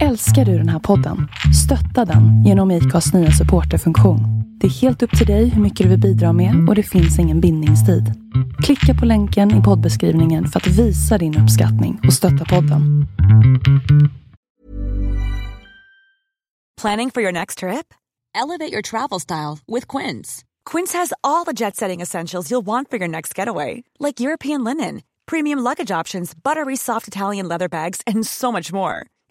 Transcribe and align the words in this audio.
Älskar 0.00 0.44
du 0.44 0.58
den 0.58 0.68
här 0.68 0.78
podden? 0.78 1.28
Stötta 1.64 2.12
den 2.12 2.44
genom 2.44 2.70
IKAs 2.70 3.14
nya 3.14 3.30
supporterfunktion. 3.30 4.20
Det 4.60 4.66
är 4.66 4.70
helt 4.70 5.02
upp 5.02 5.18
till 5.18 5.26
dig 5.26 5.48
hur 5.48 5.62
mycket 5.62 5.84
du 5.84 5.90
vill 5.90 6.00
bidra 6.00 6.32
med 6.32 6.68
och 6.68 6.74
det 6.74 6.82
finns 6.82 7.18
ingen 7.18 7.40
bindningstid. 7.40 8.04
Klicka 8.62 9.00
på 9.00 9.06
länken 9.06 9.60
i 9.60 9.62
poddbeskrivningen 9.62 10.48
för 10.48 10.60
att 10.60 10.66
visa 10.66 11.18
din 11.18 11.38
uppskattning 11.38 12.00
och 12.06 12.12
stötta 12.12 12.44
podden. 12.44 13.06
Planning 16.80 17.10
for 17.10 17.22
your 17.22 17.32
next 17.32 17.58
trip? 17.58 17.94
Elevate 18.42 18.72
your 18.72 18.82
travel 18.82 19.20
style 19.20 19.58
with 19.74 19.96
Quince. 19.98 20.42
Quince 20.70 20.98
has 20.98 21.12
all 21.20 21.44
the 21.44 21.52
jet 21.64 21.76
setting 21.76 22.02
essentials 22.02 22.50
you'll 22.50 22.66
want 22.66 22.90
for 22.90 22.98
your 22.98 23.08
next 23.08 23.38
getaway, 23.38 23.82
like 23.98 24.20
European 24.24 24.64
linen, 24.64 25.00
premium 25.26 25.58
luggage 25.64 26.00
options, 26.00 26.34
buttery 26.34 26.76
soft 26.76 27.08
Italian 27.08 27.48
leather 27.48 27.68
bags, 27.68 28.00
and 28.06 28.26
so 28.26 28.52
much 28.52 28.72
more. 28.72 29.06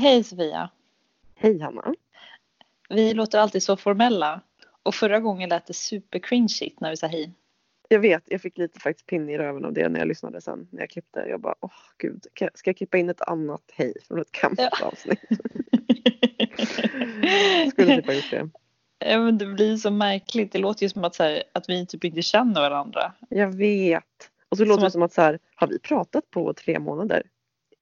Hej 0.00 0.24
Sofia. 0.24 0.70
Hej 1.34 1.60
Hanna. 1.60 1.94
Vi 2.88 3.14
låter 3.14 3.38
alltid 3.38 3.62
så 3.62 3.76
formella. 3.76 4.40
Och 4.82 4.94
förra 4.94 5.20
gången 5.20 5.48
lät 5.48 5.66
det 5.66 5.74
super 5.74 6.18
cringeigt 6.18 6.80
när 6.80 6.90
vi 6.90 6.96
sa 6.96 7.06
hej. 7.06 7.32
Jag 7.88 8.00
vet, 8.00 8.22
jag 8.26 8.40
fick 8.40 8.58
lite 8.58 8.80
faktiskt 8.80 9.06
pinne 9.06 9.32
i 9.32 9.38
röven 9.38 9.64
av 9.64 9.72
det 9.72 9.88
när 9.88 10.00
jag 10.00 10.08
lyssnade 10.08 10.40
sen 10.40 10.68
när 10.70 10.80
jag 10.80 10.90
klippte. 10.90 11.20
Jag 11.28 11.40
bara, 11.40 11.54
åh 11.60 11.70
gud, 11.98 12.26
ska 12.54 12.70
jag 12.70 12.76
klippa 12.76 12.98
in 12.98 13.10
ett 13.10 13.20
annat 13.20 13.62
hej 13.72 13.94
från 14.08 14.20
ett 14.20 14.32
gammalt 14.32 14.82
avsnitt? 14.82 15.20
Skulle 17.72 17.96
typ 17.96 18.06
ha 18.06 18.12
gjort 18.14 18.30
det. 18.30 18.48
Ja, 18.98 19.18
men 19.18 19.38
det 19.38 19.46
blir 19.46 19.76
så 19.76 19.90
märkligt. 19.90 20.52
Det 20.52 20.58
låter 20.58 20.82
ju 20.82 20.88
som 20.88 21.04
att, 21.04 21.14
så 21.14 21.22
här, 21.22 21.42
att 21.52 21.68
vi 21.68 21.86
typ 21.86 22.04
inte 22.04 22.22
känner 22.22 22.60
varandra. 22.60 23.12
Jag 23.28 23.48
vet. 23.54 24.04
Och 24.48 24.56
så 24.56 24.64
låter 24.64 24.74
Som 24.74 24.80
det 24.80 24.86
att- 24.86 24.92
som 24.92 25.02
att 25.02 25.12
så 25.12 25.22
här, 25.22 25.38
har 25.54 25.66
vi 25.66 25.78
pratat 25.78 26.30
på 26.30 26.54
tre 26.54 26.78
månader? 26.78 27.22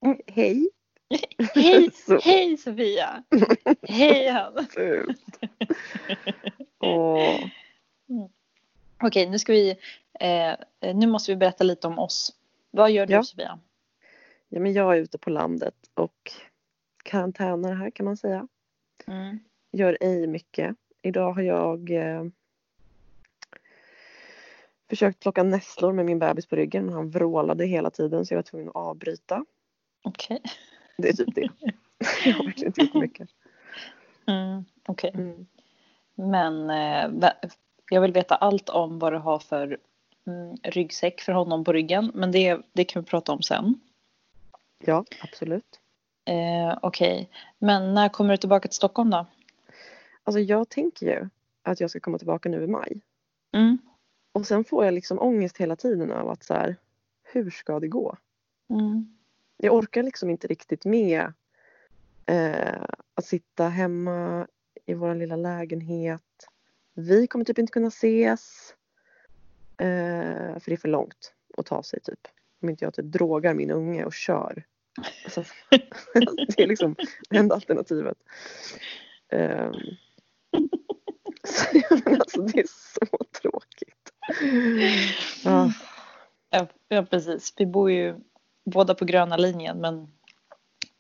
Mm, 0.05 0.19
hej. 0.27 0.71
Hej, 1.09 1.91
hej 2.23 2.57
Sofia! 2.57 3.23
hej 3.83 4.29
Hanna! 4.29 4.63
fult. 4.71 5.39
Åh. 6.79 7.41
Okej, 9.03 9.31
nu 9.31 9.39
ska 9.39 9.53
vi... 9.53 9.71
Eh, 10.21 10.95
nu 10.95 11.07
måste 11.07 11.33
vi 11.33 11.37
berätta 11.37 11.65
lite 11.65 11.87
om 11.87 11.99
oss. 11.99 12.35
Vad 12.71 12.91
gör 12.91 13.07
du 13.07 13.13
Ja. 13.13 13.23
Sofia? 13.23 13.59
Ja, 14.49 14.61
men 14.61 14.73
jag 14.73 14.97
är 14.97 15.01
ute 15.01 15.19
på 15.19 15.31
landet 15.31 15.75
och 15.95 16.33
karantäner 17.05 17.75
här 17.75 17.91
kan 17.91 18.07
man 18.07 18.17
säga. 18.17 18.49
Mm. 19.07 19.39
Gör 19.73 19.99
ej 20.01 20.27
mycket. 20.27 20.77
Idag 21.03 21.33
har 21.33 21.43
jag 21.43 21.91
eh, 21.91 22.25
försökt 24.89 25.21
plocka 25.21 25.43
nässlor 25.43 25.93
med 25.93 26.07
min 26.07 26.19
bebis 26.19 26.47
på 26.47 26.57
ryggen 26.57 26.85
men 26.85 26.95
han 26.95 27.11
vrålade 27.11 27.67
hela 27.67 27.91
tiden 27.91 28.27
så 28.27 28.35
jag 28.35 28.39
var 28.39 28.43
tvungen 28.43 28.69
att 28.69 28.77
avbryta. 28.77 29.45
Okej. 30.03 30.43
Det 30.99 31.09
är 31.09 31.13
typ 31.13 31.35
det. 31.35 31.49
jag 32.25 32.35
har 32.35 32.45
verkligen 32.45 32.69
inte 32.69 32.81
gjort 32.81 32.95
mycket. 32.95 33.29
Mm, 34.27 34.65
okej. 34.87 35.11
Mm. 35.15 35.47
Men 36.15 36.71
eh, 36.71 37.31
jag 37.91 38.01
vill 38.01 38.13
veta 38.13 38.35
allt 38.35 38.69
om 38.69 38.99
vad 38.99 39.13
du 39.13 39.19
har 39.19 39.39
för 39.39 39.79
mm, 40.27 40.57
ryggsäck 40.63 41.21
för 41.21 41.33
honom 41.33 41.65
på 41.65 41.73
ryggen. 41.73 42.13
Men 42.15 42.33
det, 42.33 42.61
det 42.73 42.85
kan 42.85 43.03
vi 43.03 43.09
prata 43.09 43.33
om 43.33 43.43
sen. 43.43 43.81
Ja, 44.79 45.05
absolut. 45.23 45.81
Eh, 46.25 46.79
Okej, 46.83 47.31
men 47.59 47.95
när 47.95 48.09
kommer 48.09 48.31
du 48.31 48.37
tillbaka 48.37 48.69
till 48.69 48.77
Stockholm 48.77 49.11
då? 49.11 49.27
Alltså 50.25 50.41
jag 50.41 50.69
tänker 50.69 51.07
ju 51.07 51.29
att 51.63 51.81
jag 51.81 51.91
ska 51.91 52.01
komma 52.01 52.19
tillbaka 52.19 52.49
nu 52.49 52.65
i 52.65 52.67
maj. 52.67 53.01
Mm. 53.53 53.79
Och 54.33 54.47
sen 54.47 54.65
får 54.65 54.85
jag 54.85 54.95
liksom 54.95 55.19
ångest 55.19 55.57
hela 55.57 55.77
tiden 55.77 56.13
av 56.13 56.31
att 56.31 56.45
så 56.45 56.55
här, 56.55 56.77
hur 57.23 57.51
ska 57.51 57.81
det 57.81 57.89
gå? 57.89 58.17
Mm. 58.71 59.18
Jag 59.61 59.75
orkar 59.75 60.03
liksom 60.03 60.31
inte 60.31 60.47
riktigt 60.47 60.85
med 60.85 61.33
eh, 62.27 62.83
att 63.15 63.25
sitta 63.25 63.69
hemma 63.69 64.47
i 64.87 64.95
vår 64.95 65.15
lilla 65.15 65.37
lägenhet. 65.37 66.23
Vi 66.95 67.27
kommer 67.27 67.45
typ 67.45 67.59
inte 67.59 67.73
kunna 67.73 67.89
ses. 67.89 68.75
Eh, 69.77 70.59
för 70.59 70.63
det 70.65 70.73
är 70.73 70.77
för 70.77 70.89
långt 70.89 71.35
att 71.57 71.67
ta 71.67 71.83
sig 71.83 72.01
typ. 72.01 72.29
Om 72.63 72.69
inte 72.69 72.85
jag 72.85 72.95
typ 72.95 73.05
drogar 73.05 73.55
min 73.55 73.71
unge 73.71 74.05
och 74.05 74.15
kör. 74.15 74.65
Alltså, 75.25 75.45
det 76.57 76.63
är 76.63 76.67
liksom 76.67 76.97
det 77.31 77.37
enda 77.37 77.55
alternativet. 77.55 78.19
Eh, 79.29 79.71
så, 81.45 81.79
men 82.05 82.21
alltså, 82.21 82.43
det 82.43 82.61
är 82.61 82.67
så 82.67 83.25
tråkigt. 83.43 84.13
Ah, 85.45 85.71
Ja, 86.51 86.67
ja, 86.89 87.03
precis. 87.03 87.55
Vi 87.57 87.67
bor 87.67 87.91
ju 87.91 88.15
båda 88.69 88.95
på 88.95 89.05
gröna 89.05 89.37
linjen 89.37 89.81
men 89.81 90.13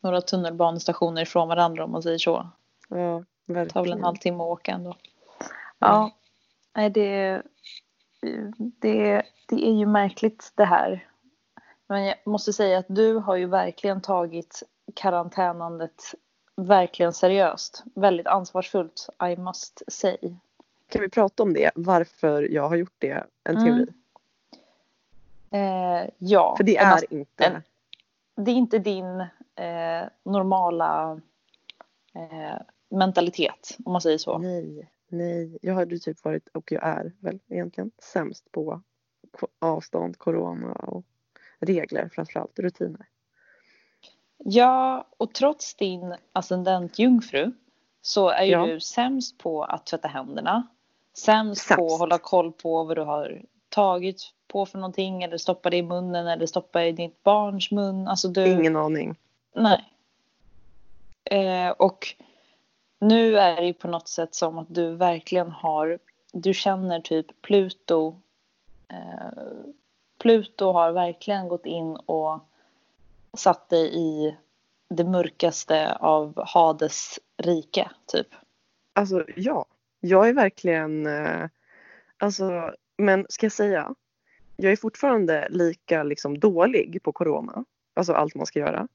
några 0.00 0.20
tunnelbanestationer 0.20 1.22
ifrån 1.22 1.48
varandra 1.48 1.84
om 1.84 1.90
man 1.90 2.02
säger 2.02 2.18
så. 2.18 2.48
ja, 2.88 3.24
Det 3.46 3.54
tar 3.54 3.54
väl 3.54 3.64
en 3.64 3.74
verkligen. 3.74 4.04
halvtimme 4.04 4.42
att 4.42 4.48
åka 4.48 4.72
ändå. 4.72 4.96
Ja, 5.78 6.10
nej 6.76 6.90
det, 6.90 7.42
det, 8.80 9.22
det 9.48 9.68
är 9.68 9.72
ju 9.72 9.86
märkligt 9.86 10.52
det 10.54 10.64
här. 10.64 11.06
Men 11.86 12.04
jag 12.04 12.16
måste 12.24 12.52
säga 12.52 12.78
att 12.78 12.86
du 12.88 13.14
har 13.14 13.36
ju 13.36 13.46
verkligen 13.46 14.00
tagit 14.02 14.62
karantänandet 14.94 16.02
verkligen 16.56 17.12
seriöst. 17.12 17.84
Väldigt 17.94 18.26
ansvarsfullt, 18.26 19.08
I 19.32 19.36
must 19.36 19.82
say. 19.88 20.16
Kan 20.88 21.02
vi 21.02 21.08
prata 21.08 21.42
om 21.42 21.52
det? 21.54 21.70
Varför 21.74 22.42
jag 22.42 22.68
har 22.68 22.76
gjort 22.76 22.96
det? 22.98 23.24
En 23.44 23.56
Mm. 23.56 23.86
Eh, 25.50 26.10
ja, 26.19 26.56
För 26.56 26.64
det 26.64 26.76
är 26.76 27.12
inte... 27.14 27.44
en- 27.44 27.62
det 28.44 28.50
är 28.50 28.54
inte 28.54 28.78
din 28.78 29.20
eh, 29.54 30.09
normala 30.22 31.20
eh, 32.14 32.60
mentalitet, 32.91 33.76
om 33.84 33.92
man 33.92 34.00
säger 34.00 34.19
så. 34.19 34.38
Nej, 34.38 34.91
nej. 35.08 35.58
Jag 35.62 35.75
har 35.75 35.87
ju 35.87 35.98
typ 35.98 36.25
varit, 36.25 36.48
och 36.48 36.72
jag 36.72 36.82
är 36.84 37.12
väl 37.20 37.38
egentligen 37.48 37.91
sämst 37.98 38.53
på 38.53 38.81
avstånd, 39.58 40.19
corona 40.19 40.72
och 40.72 41.05
regler 41.58 42.08
framförallt, 42.12 42.58
rutiner. 42.58 43.06
Ja, 44.38 45.06
och 45.17 45.34
trots 45.34 45.75
din 45.75 46.14
ascendent 46.32 46.99
jungfru 46.99 47.52
så 48.02 48.28
är 48.28 48.43
ju 48.44 48.50
Ja. 48.52 48.67
du 48.67 48.81
sämst 48.81 49.38
på 49.38 49.64
att 49.64 49.87
tvätta 49.87 50.08
händerna. 50.08 50.67
Sämst, 51.17 51.69
på 51.69 51.75
Sämst. 51.75 51.93
att 51.93 51.99
hålla 52.00 52.19
koll 52.19 52.52
på 52.52 52.84
vad 52.84 52.96
du 52.96 53.02
har 53.02 53.43
tagit 53.69 54.23
på 54.49 54.67
för 54.67 54.79
någonting 54.79 55.23
eller 55.23 55.38
stoppa 55.38 55.70
det 55.70 55.76
i 55.76 55.82
munnen 55.82 56.26
eller 56.26 56.47
stoppa 56.47 56.85
i 56.85 56.93
ditt 56.93 57.23
barns 57.23 57.70
mun. 57.70 58.09
Alltså 58.09 58.29
du... 58.29 58.47
Ingen 58.47 58.76
aning. 58.76 59.17
Nej. 59.55 59.85
Eh, 61.25 61.70
och 61.70 62.06
nu 62.99 63.38
är 63.38 63.56
det 63.56 63.67
ju 63.67 63.75
på 63.75 63.88
något 63.88 64.09
sätt 64.09 64.35
som 64.35 64.59
att 64.59 64.75
du 64.75 64.94
verkligen 64.94 65.50
har, 65.50 65.99
du 66.32 66.55
känner 66.55 67.00
typ 67.00 67.43
Pluto. 67.43 68.20
Eh, 68.88 69.43
Pluto 70.19 70.73
har 70.73 70.93
verkligen 70.93 71.49
gått 71.49 71.67
in 71.67 71.97
och 71.97 72.41
satt 73.37 73.69
dig 73.69 73.97
i 73.99 74.37
det 74.88 75.05
mörkaste 75.05 75.94
av 75.94 76.43
Hades 76.47 77.19
rike, 77.37 77.91
typ. 78.06 78.29
Alltså 78.93 79.25
ja, 79.37 79.67
jag 80.00 80.29
är 80.29 80.32
verkligen... 80.32 81.06
eh, 81.06 81.49
Alltså 82.20 82.75
Men 82.98 83.26
ska 83.28 83.46
jag 83.46 83.52
säga, 83.52 83.94
jag 84.56 84.72
är 84.72 84.76
fortfarande 84.76 85.48
lika 85.50 86.02
liksom 86.02 86.38
dålig 86.38 87.02
på 87.02 87.12
corona. 87.12 87.64
Alltså 87.94 88.12
allt 88.12 88.34
man 88.34 88.46
ska 88.46 88.58
göra. 88.58 88.88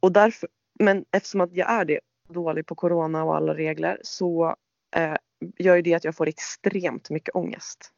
Och 0.00 0.12
därför, 0.12 0.48
men 0.78 1.04
eftersom 1.10 1.40
att 1.40 1.52
jag 1.52 1.70
är 1.70 1.84
det, 1.84 2.00
dålig 2.28 2.66
på 2.66 2.74
corona 2.74 3.24
och 3.24 3.36
alla 3.36 3.54
regler 3.54 3.98
så 4.02 4.56
eh, 4.96 5.16
gör 5.58 5.76
ju 5.76 5.82
det 5.82 5.94
att 5.94 6.04
jag 6.04 6.16
får 6.16 6.28
extremt 6.28 7.10
mycket 7.10 7.36
ångest. 7.36 7.92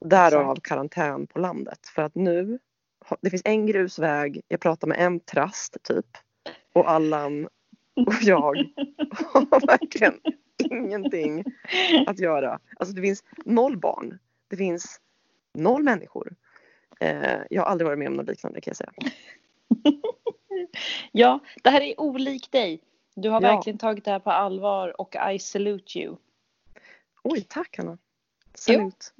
Därav 0.00 0.60
karantän 0.60 1.26
på 1.26 1.38
landet. 1.38 1.86
För 1.94 2.02
att 2.02 2.14
nu, 2.14 2.58
det 3.20 3.30
finns 3.30 3.42
en 3.44 3.66
grusväg, 3.66 4.40
jag 4.48 4.60
pratar 4.60 4.88
med 4.88 4.98
en 4.98 5.20
trast 5.20 5.76
typ. 5.82 6.06
Och 6.72 6.90
Allan 6.90 7.48
och 7.94 8.14
jag 8.20 8.56
har 9.32 9.66
verkligen 9.66 10.20
ingenting 10.70 11.44
att 12.06 12.18
göra. 12.18 12.60
Alltså 12.76 12.94
det 12.94 13.02
finns 13.02 13.24
noll 13.44 13.76
barn. 13.78 14.18
Det 14.48 14.56
finns 14.56 15.00
noll 15.54 15.82
människor. 15.82 16.34
Eh, 17.00 17.38
jag 17.50 17.62
har 17.62 17.68
aldrig 17.68 17.86
varit 17.86 17.98
med 17.98 18.08
om 18.08 18.14
något 18.14 18.28
liknande 18.28 18.60
kan 18.60 18.70
jag 18.70 18.76
säga. 18.76 18.92
ja, 21.12 21.38
det 21.62 21.70
här 21.70 21.80
är 21.80 22.00
olikt 22.00 22.52
dig. 22.52 22.80
Du 23.14 23.28
har 23.30 23.42
Ja. 23.42 23.54
verkligen 23.54 23.78
tagit 23.78 24.04
det 24.04 24.10
här 24.10 24.18
på 24.18 24.30
allvar 24.30 25.00
och 25.00 25.16
I 25.32 25.38
salute 25.38 25.98
you. 25.98 26.16
Oj, 27.22 27.46
tack 27.48 27.76
Hanna. 27.78 27.98
Salut. 28.54 29.14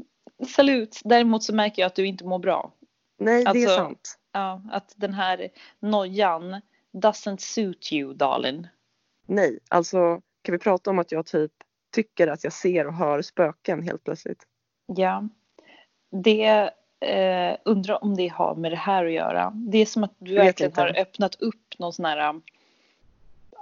Salut. 0.48 1.00
Däremot 1.04 1.42
så 1.42 1.54
märker 1.54 1.82
jag 1.82 1.86
att 1.86 1.94
du 1.94 2.06
inte 2.06 2.24
mår 2.24 2.38
bra. 2.38 2.72
Nej, 3.18 3.44
det 3.44 3.48
är 3.48 3.48
Alltså- 3.50 3.76
sant. 3.76 4.18
Ja, 4.32 4.62
att 4.72 4.92
den 4.96 5.14
här 5.14 5.48
nojan 5.80 6.60
doesn't 6.92 7.36
suit 7.38 7.92
you, 7.92 8.14
darling. 8.14 8.66
Nej, 9.26 9.58
alltså 9.68 10.20
kan 10.44 10.52
vi 10.52 10.58
prata 10.58 10.90
om 10.90 10.98
att 10.98 11.12
jag 11.12 11.26
typ 11.26 11.52
tycker 11.92 12.28
att 12.28 12.44
jag 12.44 12.52
ser 12.52 12.86
och 12.86 12.94
hör 12.94 13.22
spöken 13.22 13.82
helt 13.82 14.04
plötsligt? 14.04 14.42
Ja. 14.86 15.28
Det 16.10 16.70
eh, 17.00 17.56
undrar 17.64 18.04
om 18.04 18.16
det 18.16 18.28
har 18.28 18.54
med 18.54 18.72
det 18.72 18.76
här 18.76 19.04
att 19.04 19.12
göra. 19.12 19.52
Det 19.54 19.78
är 19.78 19.86
som 19.86 20.04
att 20.04 20.14
du 20.18 20.34
verkligen 20.34 20.70
inte. 20.70 20.80
har 20.80 20.98
öppnat 20.98 21.34
upp 21.34 21.78
någon 21.78 21.92
sån 21.92 22.04
här 22.04 22.28
um, 22.28 22.42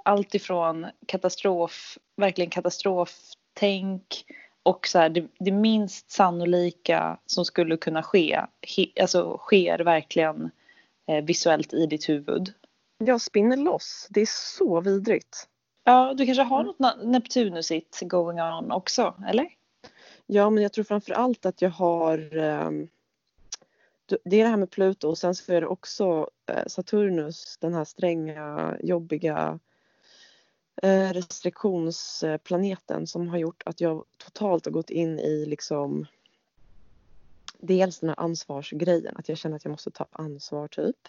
allt 0.05 0.35
ifrån 0.35 0.87
katastrof, 1.07 1.99
verkligen 2.17 2.51
katastroftänk 2.51 4.25
och 4.63 4.87
så 4.87 4.99
här, 4.99 5.09
det, 5.09 5.29
det 5.39 5.53
minst 5.53 6.11
sannolika 6.11 7.19
som 7.27 7.45
skulle 7.45 7.77
kunna 7.77 8.03
ske, 8.03 8.41
he, 8.77 8.87
alltså 9.01 9.39
sker 9.39 9.79
verkligen 9.79 10.51
eh, 11.07 11.25
visuellt 11.25 11.73
i 11.73 11.87
ditt 11.87 12.09
huvud. 12.09 12.53
Jag 12.99 13.21
spinner 13.21 13.57
loss. 13.57 14.07
Det 14.11 14.21
är 14.21 14.59
så 14.59 14.81
vidrigt. 14.81 15.49
Ja, 15.85 16.15
du 16.15 16.27
kanske 16.27 16.43
har 16.43 16.65
något 16.65 16.79
na- 16.79 17.05
Neptunusigt 17.05 18.01
going 18.01 18.41
on 18.41 18.73
också, 18.73 19.15
eller? 19.29 19.49
Ja, 20.27 20.51
men 20.51 20.63
jag 20.63 20.73
tror 20.73 20.85
framför 20.85 21.13
allt 21.13 21.47
att 21.47 21.63
jag 21.63 21.71
har 21.71 22.37
ehm, 22.37 22.89
det 24.07 24.37
är 24.41 24.45
det 24.45 24.51
här 24.51 24.57
med 24.57 24.71
Pluto 24.71 25.09
och 25.09 25.19
sen 25.19 25.35
så 25.35 25.53
är 25.53 25.61
det 25.61 25.67
också 25.67 26.31
eh, 26.47 26.67
Saturnus, 26.67 27.59
den 27.61 27.75
här 27.75 27.85
stränga, 27.85 28.77
jobbiga 28.83 29.59
eh, 30.83 31.13
restriktionsplaneten 31.13 33.07
som 33.07 33.29
har 33.29 33.39
gjort 33.39 33.63
att 33.67 33.81
jag 33.81 34.05
totalt 34.19 34.65
har 34.65 34.73
gått 34.73 34.91
in 34.91 35.19
i 35.19 35.47
liksom 35.47 36.07
dels 37.59 37.99
den 37.99 38.09
här 38.09 38.21
ansvarsgrejen, 38.21 39.17
att 39.17 39.29
jag 39.29 39.39
känner 39.39 39.57
att 39.57 39.65
jag 39.65 39.71
måste 39.73 39.91
ta 39.91 40.07
ansvar 40.11 40.69
typ. 40.69 41.09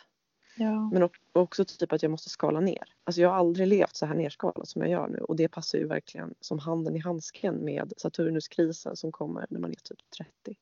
Ja. 0.56 0.90
Men 0.94 1.04
ock- 1.04 1.22
också 1.34 1.66
typ 1.66 1.94
att 1.94 2.04
jag 2.04 2.12
måste 2.12 2.30
skala 2.30 2.60
ner. 2.60 2.84
Alltså 3.04 3.22
jag 3.22 3.30
har 3.30 3.36
aldrig 3.36 3.68
levt 3.68 3.96
så 3.96 4.06
här 4.06 4.16
nerskalat 4.16 4.68
som 4.68 4.82
jag 4.82 4.92
gör 4.92 5.08
nu 5.08 5.18
och 5.18 5.36
det 5.36 5.48
passar 5.48 5.78
ju 5.78 5.88
verkligen 5.88 6.34
som 6.42 6.60
handen 6.60 6.96
i 6.96 7.00
handsken 7.00 7.56
med 7.56 7.94
Saturnuskrisen 7.98 8.96
som 8.96 9.12
kommer 9.12 9.46
när 9.50 9.60
man 9.60 9.72
är 9.72 9.76
typ 9.76 10.10
30. 10.18 10.60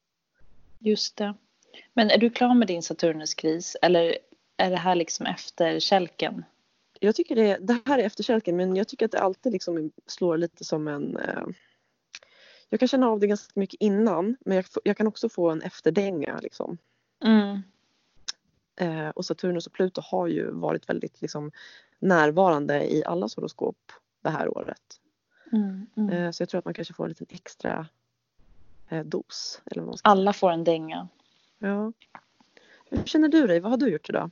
Just 0.80 1.18
det. 1.18 1.34
Men 1.94 2.10
är 2.10 2.18
du 2.18 2.30
klar 2.30 2.54
med 2.54 2.68
din 2.68 2.84
Saturnuskris 2.84 3.78
eller 3.82 4.18
är 4.58 4.70
det 4.70 4.78
här 4.78 4.96
liksom 4.96 5.26
efter 5.26 5.80
kälken? 5.80 6.44
Jag 7.00 7.16
tycker 7.16 7.36
det, 7.36 7.58
det 7.58 7.80
här 7.86 8.00
är 8.00 8.04
efterkälken 8.04 8.58
men 8.58 8.76
jag 8.76 8.88
tycker 8.88 9.06
att 9.06 9.12
det 9.12 9.20
alltid 9.20 9.52
liksom 9.52 9.92
slår 10.06 10.38
lite 10.38 10.66
som 10.66 10.88
en... 10.88 11.18
Eh, 11.18 11.44
jag 12.70 12.80
kan 12.80 12.88
känna 12.88 13.08
av 13.10 13.20
det 13.20 13.28
ganska 13.28 13.60
mycket 13.60 13.82
innan 13.82 14.38
men 14.46 14.56
jag, 14.56 14.66
jag 14.84 14.98
kan 14.98 15.08
också 15.08 15.30
få 15.30 15.50
en 15.50 15.62
efterdänga 15.62 16.40
liksom. 16.40 16.78
Mm. 17.24 17.62
Eh, 18.76 19.10
och 19.10 19.26
Saturnus 19.26 19.68
och 19.68 19.74
Pluto 19.74 20.02
har 20.04 20.28
ju 20.28 20.52
varit 20.52 20.90
väldigt 20.90 21.22
liksom, 21.22 21.52
närvarande 22.00 22.94
i 22.94 23.06
allas 23.06 23.36
horoskop 23.36 23.92
det 24.22 24.30
här 24.30 24.58
året. 24.58 25.00
Mm. 25.52 25.88
Mm. 25.96 26.10
Eh, 26.10 26.32
så 26.32 26.42
jag 26.42 26.50
tror 26.50 26.60
att 26.60 26.66
man 26.66 26.74
kanske 26.74 26.94
får 26.94 27.04
en 27.04 27.10
liten 27.10 27.28
extra 27.30 27.88
eh, 28.90 29.06
dos. 29.06 29.62
Eller 29.66 29.84
vad 29.84 30.00
Alla 30.04 30.34
får 30.34 30.52
en 30.52 30.64
dänga. 30.64 31.08
Ja. 31.60 31.92
Hur 32.90 33.04
känner 33.04 33.28
du 33.28 33.48
dig? 33.48 33.60
Vad 33.60 33.72
har 33.72 33.78
du 33.78 33.90
gjort 33.90 34.10
idag? 34.10 34.32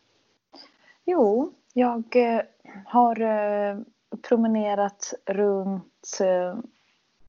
Jo, 1.06 1.54
jag 1.74 2.16
eh, 2.16 2.42
har 2.86 3.16
promenerat 4.22 5.14
runt 5.26 6.20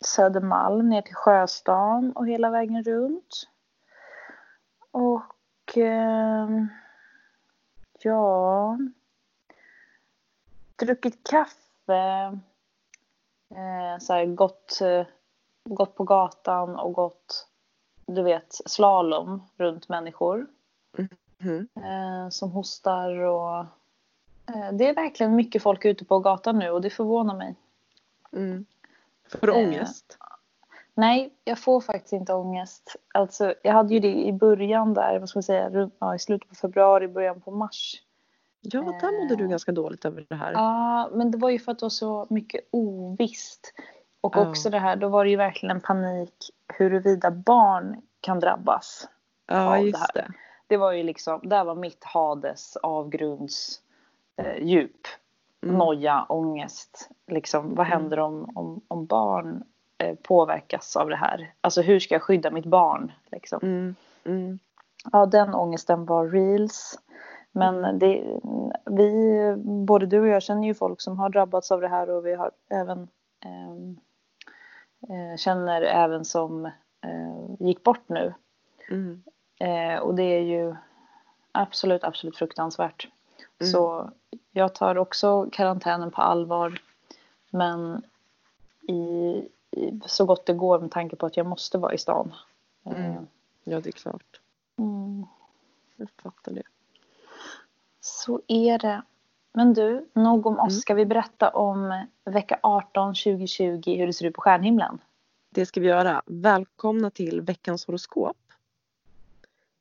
Södermalm 0.01 0.89
ner 0.89 1.03
till 1.03 1.15
Sjöstan 1.15 2.13
och 2.13 2.29
hela 2.29 2.51
vägen 2.51 2.83
runt. 2.83 3.49
Och 4.91 5.79
eh, 5.79 6.49
ja, 8.05 8.79
druckit 10.77 11.29
kaffe, 11.31 12.39
eh, 13.51 13.99
så 14.01 14.13
här, 14.13 14.27
gått, 14.27 14.81
eh, 14.81 15.07
gått 15.65 15.95
på 15.97 16.05
gatan 16.05 16.77
och 16.77 16.93
gått, 16.93 17.49
du 18.07 18.23
vet, 18.23 18.53
slalom 18.67 19.43
runt 19.57 19.89
människor 19.89 20.47
Mhm. 21.39 21.69
eh, 21.75 22.29
som 22.31 22.51
hostar 22.51 23.11
och 23.17 23.59
eh, 24.47 24.73
det 24.73 24.89
är 24.89 24.95
verkligen 24.95 25.37
mycket 25.37 25.63
folk 25.63 25.85
ute 25.85 26.05
på 26.05 26.19
gatan 26.19 26.59
nu 26.59 26.71
och 26.71 26.81
det 26.81 26.91
förvånar 26.91 27.35
mig. 27.37 27.55
Mm. 28.33 28.65
Du 29.41 29.51
Eh, 29.51 29.57
ångest? 29.59 30.19
Nej, 31.01 31.31
jag 31.45 31.59
får 31.59 31.81
faktiskt 31.81 32.13
inte 32.13 32.35
ångest. 32.35 32.97
Alltså, 33.15 33.55
jag 33.63 33.73
hade 33.73 33.95
ju 33.95 34.01
det 34.01 34.15
i 34.27 34.33
början 34.33 34.95
där, 34.95 35.19
vad 35.19 35.29
ska 35.29 35.37
man 35.37 35.43
säga, 35.43 35.71
runt- 35.71 35.95
ja, 35.99 36.15
i 36.15 36.19
slutet 36.19 36.49
på 36.49 36.55
februari, 36.55 37.09
början 37.09 37.41
på 37.41 37.51
mars. 37.51 38.03
Ja, 38.61 38.81
där 38.81 39.21
mådde 39.23 39.37
du 39.37 39.45
eh, 39.45 39.51
ganska 39.51 39.73
dåligt 39.73 40.05
över 40.05 40.27
det 40.29 40.35
här. 40.35 40.53
Ja, 40.53 41.09
men 41.13 41.31
det 41.31 41.39
var 41.39 41.51
ju 41.51 41.59
för 41.59 41.73
att 41.73 41.79
det 41.79 41.85
var 41.85 41.91
så 41.91 42.27
mycket 42.31 42.61
ovisst. 42.71 43.75
Och 44.21 44.37
Ja. 44.37 44.49
också 44.49 44.71
det 44.71 44.79
här, 44.79 44.97
då 44.97 45.09
var 45.09 45.25
det 45.25 45.31
ju 45.31 45.37
verkligen 45.37 45.77
en 45.77 45.81
panik 45.83 46.35
huruvida 46.79 47.31
barn 47.31 48.03
kan 48.21 48.41
drabbas. 48.41 49.09
Ja, 49.47 49.67
av 49.67 49.73
det 49.73 49.81
just 49.81 49.99
här. 49.99 50.11
det. 50.15 50.29
Det 50.67 50.77
var 50.77 50.93
ju 50.93 51.03
liksom, 51.03 51.41
där 51.43 51.65
var 51.65 51.75
mitt 51.75 52.05
Hades 52.05 52.77
avgrunds 52.77 53.81
eh, 54.37 54.63
djup. 54.67 55.07
Mm. 55.63 55.77
Noja, 55.79 56.27
ångest. 56.29 57.09
Liksom, 57.27 57.75
vad 57.75 57.87
händer 57.87 58.19
om, 58.19 58.51
om, 58.55 58.81
om 58.89 59.07
barn 59.07 59.63
påverkas 60.23 60.97
av 60.97 61.09
det 61.09 61.17
här? 61.17 61.53
Alltså 61.61 61.83
hur 61.83 62.01
ska 62.01 62.15
jag 62.15 62.23
skydda 62.23 62.51
mitt 62.51 62.67
barn? 62.67 63.13
Liksom? 63.33 63.61
Mm. 63.63 63.95
Mm. 64.25 64.59
Ja, 65.13 65.27
den 65.27 65.55
ångesten 65.55 66.07
var 66.07 66.29
reals. 66.29 66.99
Men 67.53 67.99
det, 67.99 68.41
vi, 68.85 69.55
både 69.87 70.07
du 70.07 70.21
och 70.21 70.29
jag 70.29 70.43
känner 70.43 70.67
ju 70.67 70.75
folk 70.75 71.01
som 71.01 71.19
har 71.19 71.29
drabbats 71.29 71.73
av 71.73 71.81
det 71.81 71.89
här 71.89 72.11
och 72.11 72.27
vi 72.27 72.35
har 72.35 72.51
även 72.69 73.09
ehm, 73.45 74.01
eh, 75.09 75.37
känner 75.37 75.83
även 75.83 76.25
som 76.25 76.67
eh, 77.01 77.67
gick 77.67 77.83
bort 77.83 78.09
nu. 78.09 78.35
Mm. 78.91 79.23
Eh, 79.61 80.01
och 80.01 80.15
det 80.15 80.23
är 80.23 80.41
ju 80.41 80.75
absolut, 81.53 82.05
absolut 82.05 82.37
fruktansvärt. 82.37 83.09
Mm. 83.61 83.73
Så 83.73 84.11
jag 84.51 84.75
tar 84.75 84.99
också 84.99 85.49
karantänen 85.53 86.11
på 86.11 86.23
allvar. 86.23 86.81
Men 87.51 88.03
i, 88.89 89.43
så 90.07 90.25
gott 90.25 90.47
det 90.47 90.53
går 90.53 90.81
med 90.81 90.91
tanke 90.91 91.17
på 91.17 91.27
att 91.27 91.37
jag 91.37 91.47
måste 91.47 91.79
vara 91.79 91.95
i 91.95 91.99
stan. 91.99 92.35
Mm. 92.85 93.27
Ja, 93.65 93.81
det 93.81 93.89
är 93.89 93.93
klart. 93.93 94.41
mm. 94.79 95.27
Jag 95.97 96.09
fattar 96.23 96.53
det. 96.53 96.63
Så 98.01 98.41
är 98.47 98.79
det. 98.79 99.03
Men 99.53 99.75
du, 99.75 100.09
nog 100.13 100.47
om 100.47 100.59
oss. 100.59 100.73
Mm. 100.73 100.81
Ska 100.81 100.95
vi 100.95 101.07
berätta 101.07 101.49
om 101.51 102.07
vecka 102.25 102.59
18 102.63 103.15
2020, 103.15 103.83
hur 103.87 104.07
det 104.07 104.13
ser 104.13 104.27
ut 104.27 104.35
på 104.35 104.41
stjärnhimlen? 104.41 104.99
Det 105.51 105.67
ska 105.67 105.81
vi 105.81 105.87
göra. 105.87 106.23
Välkomna 106.27 107.11
till 107.11 107.41
veckans 107.41 107.87
horoskop. 107.87 108.37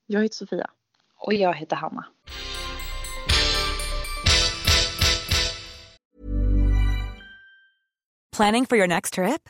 Jag 0.06 0.22
heter 0.24 0.36
Sofia. 0.36 0.70
Och 1.16 1.34
jag 1.34 1.54
heter 1.54 1.76
Hanna. 1.76 2.06
Planning 8.36 8.66
for 8.66 8.78
your 8.78 8.88
next 8.88 9.14
trip? 9.14 9.50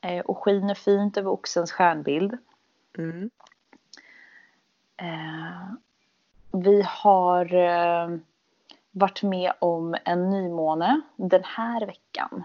eh, 0.00 0.20
och 0.20 0.38
skiner 0.38 0.74
fint 0.74 1.16
över 1.16 1.30
oxens 1.30 1.72
stjärnbild. 1.72 2.38
Mm. 2.98 3.30
Eh, 4.96 5.70
vi 6.52 6.82
har 6.86 7.54
eh, 7.54 8.16
varit 8.90 9.22
med 9.22 9.52
om 9.58 9.96
en 10.04 10.30
nymåne 10.30 11.00
den 11.16 11.42
här 11.44 11.86
veckan. 11.86 12.44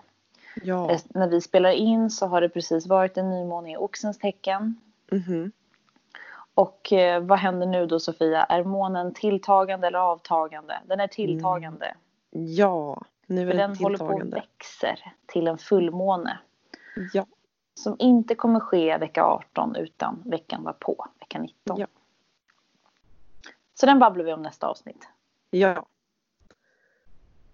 Ja. 0.63 0.91
Eh, 0.91 0.99
När 1.09 1.27
vi 1.27 1.41
spelar 1.41 1.71
in 1.71 2.09
så 2.09 2.27
har 2.27 2.41
det 2.41 2.49
precis 2.49 2.87
varit 2.87 3.17
en 3.17 3.29
nymåne 3.29 3.71
i 3.71 3.77
oxens 3.77 4.17
tecken. 4.19 4.75
Mhm. 5.11 5.51
Och 6.55 6.93
eh, 6.93 7.23
vad 7.23 7.39
händer 7.39 7.67
nu 7.67 7.85
då 7.85 7.99
Sofia? 7.99 8.43
Är 8.43 8.63
månen 8.63 9.13
tilltagande 9.13 9.87
eller 9.87 9.99
avtagande? 9.99 10.79
Den 10.85 10.99
är 10.99 11.07
tilltagande. 11.07 11.95
Ja, 12.29 13.01
nu 13.27 13.41
är 13.41 13.45
För 13.45 13.53
det 13.53 13.59
den 13.63 13.75
håller 13.77 13.97
på 13.97 14.05
och 14.05 14.09
tilltagande. 14.11 14.35
växer 14.35 15.13
till 15.25 15.47
en 15.47 15.57
fullmåne. 15.57 16.37
Ja. 17.13 17.25
Som 17.75 17.95
inte 17.99 18.35
kommer 18.35 18.59
ske 18.59 18.97
vecka 18.97 19.23
18 19.23 19.75
utan 19.75 20.23
veckan 20.25 20.63
var 20.63 20.73
på, 20.73 21.07
vecka 21.19 21.39
19. 21.39 21.79
Ja. 21.79 21.87
Så 23.73 23.85
den 23.85 23.99
babblar 23.99 24.25
vi 24.25 24.33
om 24.33 24.41
nästa 24.41 24.67
avsnitt. 24.67 25.07
Ja. 25.49 25.85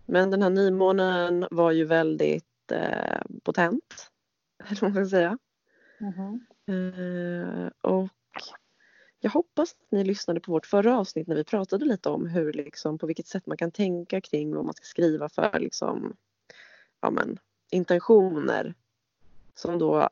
Men 0.06 0.32
den 0.32 0.42
här 0.42 0.50
nymånen 0.50 1.48
var 1.52 1.72
ju 1.72 1.86
väldigt 1.86 2.72
eh, 2.72 3.22
potent. 3.44 4.12
Eller 4.68 4.82
vad 4.82 4.94
man 4.94 5.06
ska 5.06 5.10
säga. 5.10 5.38
Eh, 6.68 7.68
och 7.82 8.10
jag 9.20 9.32
hoppas 9.32 9.72
att 9.72 9.92
ni 9.92 10.04
lyssnade 10.04 10.40
på 10.40 10.52
vårt 10.52 10.66
förra 10.66 10.98
avsnitt 10.98 11.28
när 11.28 11.36
vi 11.36 11.44
pratade 11.44 11.86
lite 11.86 12.10
om 12.10 12.26
hur 12.26 12.54
liksom, 12.54 12.98
på 12.98 13.08
vilket 13.08 13.28
sätt 13.28 13.46
man 13.46 13.58
kan 13.58 13.72
tänka 13.72 14.22
kring 14.22 14.56
vad 14.56 14.66
man 14.66 14.74
ska 14.74 14.84
skriva 14.84 15.30
för 15.30 15.60
liksom, 15.60 16.16
ja, 17.02 17.10
men, 17.10 17.40
intentioner. 17.72 18.76
Som 19.60 19.80
då 19.80 20.10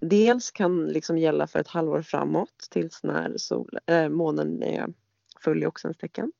dels 0.00 0.50
kan 0.50 0.86
liksom 0.86 1.18
gälla 1.18 1.46
för 1.46 1.58
ett 1.58 1.68
halvår 1.68 2.02
framåt 2.02 2.68
tills 2.70 3.02
när 3.02 3.36
sol, 3.36 3.78
äh, 3.86 4.08
månen 4.08 4.62
är 4.62 4.88
full 5.40 5.62
i 5.62 5.66
oxens 5.66 5.96
tecken. 5.96 6.32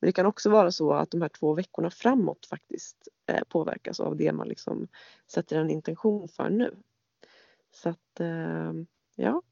Men 0.00 0.08
det 0.08 0.12
kan 0.12 0.26
också 0.26 0.50
vara 0.50 0.72
så 0.72 0.92
att 0.92 1.10
de 1.10 1.22
här 1.22 1.28
två 1.28 1.54
veckorna 1.54 1.90
framåt 1.90 2.46
faktiskt 2.46 3.08
eh, 3.26 3.42
påverkas 3.48 4.00
av 4.00 4.16
det 4.16 4.32
man 4.32 4.48
liksom 4.48 4.88
sätter 5.26 5.56
en 5.56 5.70
intention 5.70 6.28
för 6.28 6.50
nu. 6.50 6.76
Så 7.72 7.88
att 7.88 8.20
eh, 8.20 8.72
ja, 9.16 9.42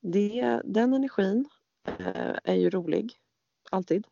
det, 0.00 0.60
den 0.64 0.94
energin 0.94 1.48
eh, 1.98 2.36
är 2.44 2.54
ju 2.54 2.70
rolig. 2.70 3.14
Alltid. 3.70 4.06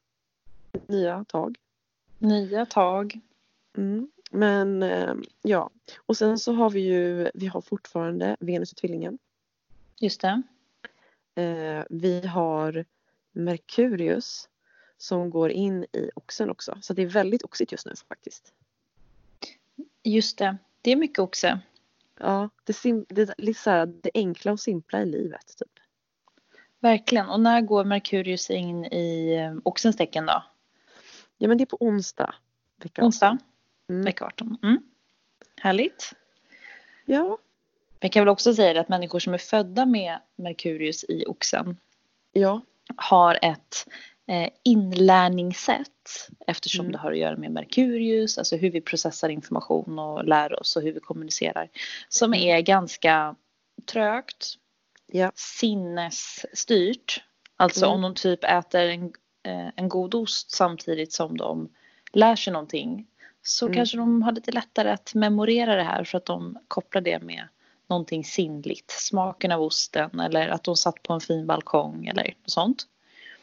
Nya 0.87 1.25
tag. 1.25 1.59
Nya 2.19 2.67
tag. 2.67 3.21
Mm. 3.77 4.11
Men 4.31 4.83
eh, 4.83 5.15
ja, 5.43 5.71
och 6.07 6.17
sen 6.17 6.39
så 6.39 6.53
har 6.53 6.71
vi 6.71 6.81
ju, 6.81 7.31
vi 7.35 7.47
har 7.47 7.61
fortfarande 7.61 8.37
Venus 8.41 8.73
i 8.73 8.75
tvillingen. 8.75 9.19
Just 10.01 10.21
det. 10.21 10.43
Eh, 11.35 11.85
vi 11.91 12.27
har 12.27 12.85
Merkurius 13.33 14.49
som 14.97 15.31
går 15.31 15.51
in 15.51 15.85
i 15.93 16.11
oxen 16.15 16.51
också. 16.51 16.79
Så 16.83 16.95
det 16.95 17.03
är 17.03 17.07
väldigt 17.07 17.43
oxigt 17.43 17.73
just 17.73 17.87
nu 17.87 17.93
faktiskt. 18.09 18.53
Just 20.03 20.39
det. 20.39 20.57
Det 20.83 20.93
är 20.93 20.97
mycket 20.97 21.19
oxe. 21.19 21.61
Ja, 22.19 22.49
det, 22.65 22.73
sim- 22.73 23.07
det, 23.09 23.23
är 23.23 23.55
så 23.55 23.71
här, 23.71 23.87
det 23.87 24.11
enkla 24.15 24.53
och 24.53 24.61
simpla 24.61 25.03
i 25.03 25.07
livet. 25.07 25.57
Typ. 25.59 25.73
Verkligen. 26.81 27.29
Och 27.29 27.41
när 27.41 27.61
går 27.61 27.85
Merkurius 27.85 28.51
in 28.51 28.85
i 28.85 29.35
eh, 29.35 29.59
oxens 29.63 29.97
tecken 29.97 30.27
då? 30.27 30.43
Ja 31.39 31.49
men 31.49 31.59
det 31.59 31.65
är 31.65 31.67
på 31.67 31.77
onsdag. 31.81 32.35
Vecka 32.77 33.05
Onsdag, 33.05 33.39
Mm. 33.91 34.05
vecka 34.05 34.25
18. 34.25 34.59
Mm. 34.63 34.83
Härligt. 35.61 36.13
Ja, 37.05 37.39
Vi 38.01 38.09
kan 38.09 38.21
väl 38.21 38.29
också 38.29 38.55
säga 38.55 38.81
att 38.81 38.89
människor 38.89 39.19
som 39.19 39.35
är 39.35 39.39
födda 39.39 39.87
med 39.87 40.19
Merkurius 40.37 41.05
i 41.05 41.25
oxen 41.27 41.77
ja, 42.33 42.61
har 42.97 43.39
ett 43.43 43.87
eh, 44.27 44.49
inlärningssätt 44.65 46.29
eftersom 46.47 46.81
Mm. 46.81 46.93
det 46.93 46.99
har 46.99 47.13
att 47.13 47.19
göra 47.19 47.37
med 47.37 47.51
Merkurius, 47.53 48.39
alltså 48.39 48.57
hur 48.57 48.71
vi 48.71 48.81
processar 48.81 49.29
information 49.29 49.99
och 49.99 50.25
lär 50.25 50.61
oss 50.61 50.77
och 50.77 50.83
hur 50.83 50.93
vi 50.93 51.01
kommunicerar, 51.01 51.69
som 52.09 52.33
Mm. 52.35 52.49
är 52.49 52.61
ganska 52.61 53.37
trögt, 53.87 54.55
ja, 55.07 55.33
sinnesstyrt. 55.35 57.23
Alltså 57.57 57.85
Mm. 57.87 57.95
om 57.95 58.03
de 58.03 58.15
typ 58.15 58.45
äter 58.45 58.89
en, 58.89 59.05
eh, 59.43 59.69
en 59.77 59.89
god 59.89 60.15
ost 60.15 60.51
samtidigt 60.51 61.13
som 61.13 61.37
de 61.37 61.69
lär 62.13 62.37
sig 62.37 62.53
någonting 62.53 63.07
så 63.43 63.67
Mm. 63.67 63.75
kanske 63.77 63.97
de 63.97 64.23
har 64.23 64.33
lite 64.33 64.53
lättare 64.53 64.91
att 64.91 65.15
memorera 65.15 65.77
det 65.77 65.83
här 65.83 66.05
för 66.05 66.19
att 66.19 66.25
de 66.27 66.59
kopplar 66.69 67.03
det 67.03 67.23
med 67.23 67.49
någonting 67.89 68.25
sinnligt. 68.25 68.91
Smaken 68.91 69.53
av 69.53 69.63
osten 69.63 70.21
eller 70.21 70.49
att 70.49 70.65
de 70.65 70.77
satt 70.77 71.03
på 71.03 71.13
en 71.13 71.21
fin 71.21 71.47
balkong 71.47 72.07
eller 72.07 72.25
något 72.25 72.51
sånt. 72.51 72.87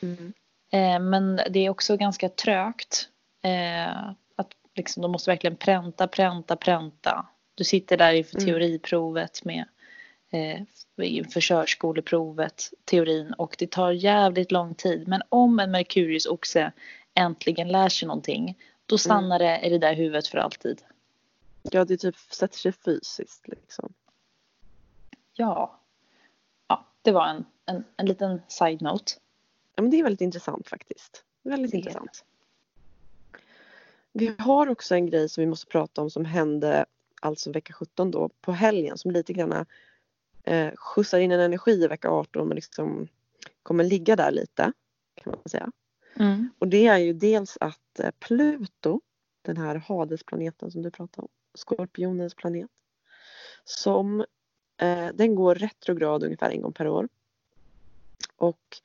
mm, 0.02 0.34
Eh, 0.72 1.00
men 1.00 1.36
det 1.50 1.60
är 1.66 1.70
också 1.70 1.98
ganska 1.98 2.30
trögt. 2.30 3.10
Eh, 3.44 4.10
att 4.36 4.48
liksom, 4.76 5.02
de 5.02 5.12
måste 5.12 5.30
verkligen 5.32 5.56
pränta, 5.56 6.08
pränta, 6.08 6.56
pränta. 6.56 7.26
Du 7.56 7.64
sitter 7.64 7.98
där 7.98 8.14
inför 8.14 8.36
Mm. 8.38 8.46
teoriprovet 8.46 9.46
med 9.46 9.66
eh, 10.32 10.62
inför 11.02 11.42
körskoleprovet, 11.42 12.64
teorin 12.86 13.34
och 13.34 13.56
det 13.60 13.72
tar 13.72 13.92
jävligt 13.92 14.52
lång 14.52 14.76
tid. 14.76 15.08
Men 15.08 15.22
om 15.30 15.60
en 15.60 15.72
Merkurius 15.72 16.26
oxe 16.26 16.72
äntligen 17.14 17.68
lär 17.68 17.90
sig 17.90 18.08
någonting 18.08 18.58
då 18.88 18.98
stannar 18.98 19.40
det 19.40 19.60
i 19.60 19.70
det 19.70 19.78
där 19.78 19.96
huvudet 19.96 20.28
för 20.28 20.38
alltid. 20.38 20.82
ja, 21.64 21.86
det 21.86 21.98
typ 21.98 22.16
sätter 22.18 22.58
sig 22.58 22.72
fysiskt 22.72 23.48
liksom. 23.48 23.94
Ja. 25.34 25.80
Ja, 26.68 26.86
det 27.02 27.12
var 27.12 27.28
en, 27.28 27.46
en, 27.66 27.84
en 27.98 28.06
liten 28.06 28.42
side-note. 28.48 29.12
Ja, 29.76 29.82
men 29.82 29.92
det 29.92 30.00
är 30.00 30.04
väldigt 30.04 30.22
intressant 30.22 30.68
faktiskt. 30.68 31.24
Väldigt 31.44 31.72
Det 31.72 31.78
intressant. 31.78 32.26
Vi 34.12 34.36
har 34.40 34.68
också 34.68 34.96
en 34.96 35.06
grej 35.06 35.30
som 35.30 35.42
vi 35.42 35.48
måste 35.48 35.68
prata 35.68 36.02
om 36.02 36.10
som 36.10 36.26
hände 36.26 36.86
alltså 37.22 37.52
vecka 37.52 37.74
17 37.74 38.12
då 38.12 38.30
på 38.42 38.52
helgen 38.52 38.98
som 38.98 39.12
lite 39.12 39.34
grann 39.34 39.66
eh, 40.44 40.76
skjutsar 40.76 41.20
in 41.20 41.32
en 41.32 41.40
energi 41.40 41.72
i 41.72 41.88
vecka 41.88 42.10
18 42.10 42.48
men 42.48 42.56
liksom 42.56 43.08
kommer 43.64 43.84
ligga 43.84 44.16
där 44.16 44.32
lite 44.32 44.72
kan 45.16 45.32
man 45.32 45.50
säga. 45.50 45.72
Mm. 46.20 46.50
Och 46.60 46.68
det 46.68 46.88
är 46.88 46.98
ju 46.98 47.14
dels 47.14 47.58
att 47.60 48.00
eh, 48.00 48.12
Pluto, 48.20 49.02
den 49.42 49.58
här 49.58 49.76
Hadesplaneten 49.76 50.72
som 50.72 50.82
du 50.82 50.92
pratade 50.92 51.22
om, 51.22 51.28
Skorpionens 51.54 52.36
planet, 52.36 52.70
som 53.64 54.26
eh, 54.78 55.08
den 55.14 55.36
går 55.36 55.56
retrograd 55.56 56.24
ungefär 56.24 56.50
en 56.50 56.62
gång 56.62 56.74
per 56.74 56.88
år. 56.88 57.08
Och 58.36 58.78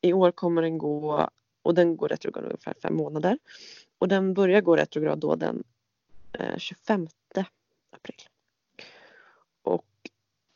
i 0.00 0.12
år 0.12 0.30
kommer 0.30 0.62
den 0.62 0.78
gå, 0.78 1.28
och 1.62 1.74
den 1.74 1.96
går 1.96 2.08
retrograd 2.08 2.44
ungefär 2.44 2.74
fem 2.82 2.96
månader. 2.96 3.38
Och 3.98 4.08
den 4.08 4.34
börjar 4.34 4.60
gå 4.60 4.76
retrograd 4.76 5.18
då 5.18 5.34
den 5.34 5.64
eh, 6.32 6.56
25 6.56 7.08
april. 7.90 8.28
Och 9.62 9.86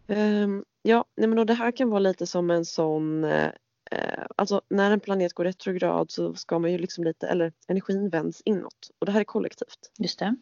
eh, 0.06 0.48
ja, 0.82 1.04
nej 1.14 1.28
men 1.28 1.38
och 1.38 1.46
det 1.46 1.54
här 1.54 1.70
kan 1.70 1.90
vara 1.90 2.00
lite 2.00 2.26
som 2.26 2.50
en 2.50 2.64
sån 2.64 3.24
eh, 3.24 3.50
eh, 3.94 4.24
Alltså 4.36 4.62
när 4.68 4.90
en 4.90 5.00
planet 5.00 5.32
går 5.32 5.44
retrograd 5.44 6.10
så 6.10 6.34
ska 6.34 6.58
man 6.58 6.72
ju 6.72 6.78
liksom 6.78 7.04
lite, 7.04 7.28
eller 7.28 7.52
energin 7.68 8.08
vänds 8.08 8.42
inåt. 8.44 8.90
Och 8.98 9.06
det 9.06 9.12
här 9.12 9.20
är 9.20 9.24
kollektivt. 9.24 9.92
Just 9.98 10.18
det. 10.18 10.36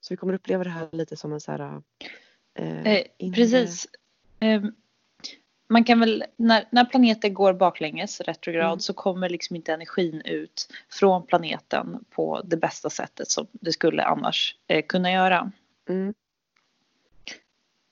Så 0.00 0.14
vi 0.14 0.16
kommer 0.16 0.34
uppleva 0.34 0.64
det 0.64 0.70
här 0.70 0.88
lite 0.92 1.16
som 1.16 1.32
en 1.32 1.40
så 1.40 1.52
här 1.52 1.82
eh, 2.58 2.86
eh, 2.86 3.06
inre... 3.18 3.34
Precis. 3.34 3.86
Um, 4.40 4.74
man 5.68 5.84
kan 5.84 6.00
väl, 6.00 6.24
när, 6.36 6.68
när 6.70 6.84
planeter 6.84 7.28
går 7.28 7.52
baklänges, 7.52 8.20
retrograd, 8.20 8.66
mm. 8.66 8.80
så 8.80 8.92
kommer 8.92 9.28
liksom 9.28 9.56
inte 9.56 9.72
energin 9.72 10.22
ut 10.24 10.68
från 10.88 11.26
planeten 11.26 12.04
på 12.10 12.42
det 12.44 12.56
bästa 12.56 12.90
sättet 12.90 13.30
som 13.30 13.46
det 13.52 13.72
skulle 13.72 14.02
annars 14.02 14.56
eh, 14.66 14.84
kunna 14.86 15.12
göra. 15.12 15.52
Mm. 15.88 16.14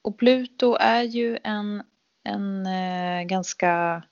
Och 0.02 0.18
Pluto 0.18 0.76
är 0.80 1.02
ju 1.02 1.38
en, 1.44 1.82
en 2.24 2.66
eh, 2.66 3.22
ganska, 3.22 4.02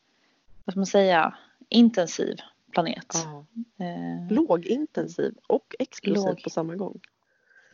vad 0.67 0.73
ska 0.73 0.79
man 0.79 0.87
säga, 0.87 1.35
intensiv 1.69 2.37
planet. 2.73 3.15
Ja. 3.15 3.47
Eh, 3.85 4.33
Lågintensiv 4.33 5.35
och 5.47 5.75
explosiv 5.79 6.25
låg. 6.25 6.43
på 6.43 6.51
samma 6.51 6.75
gång. 6.75 7.01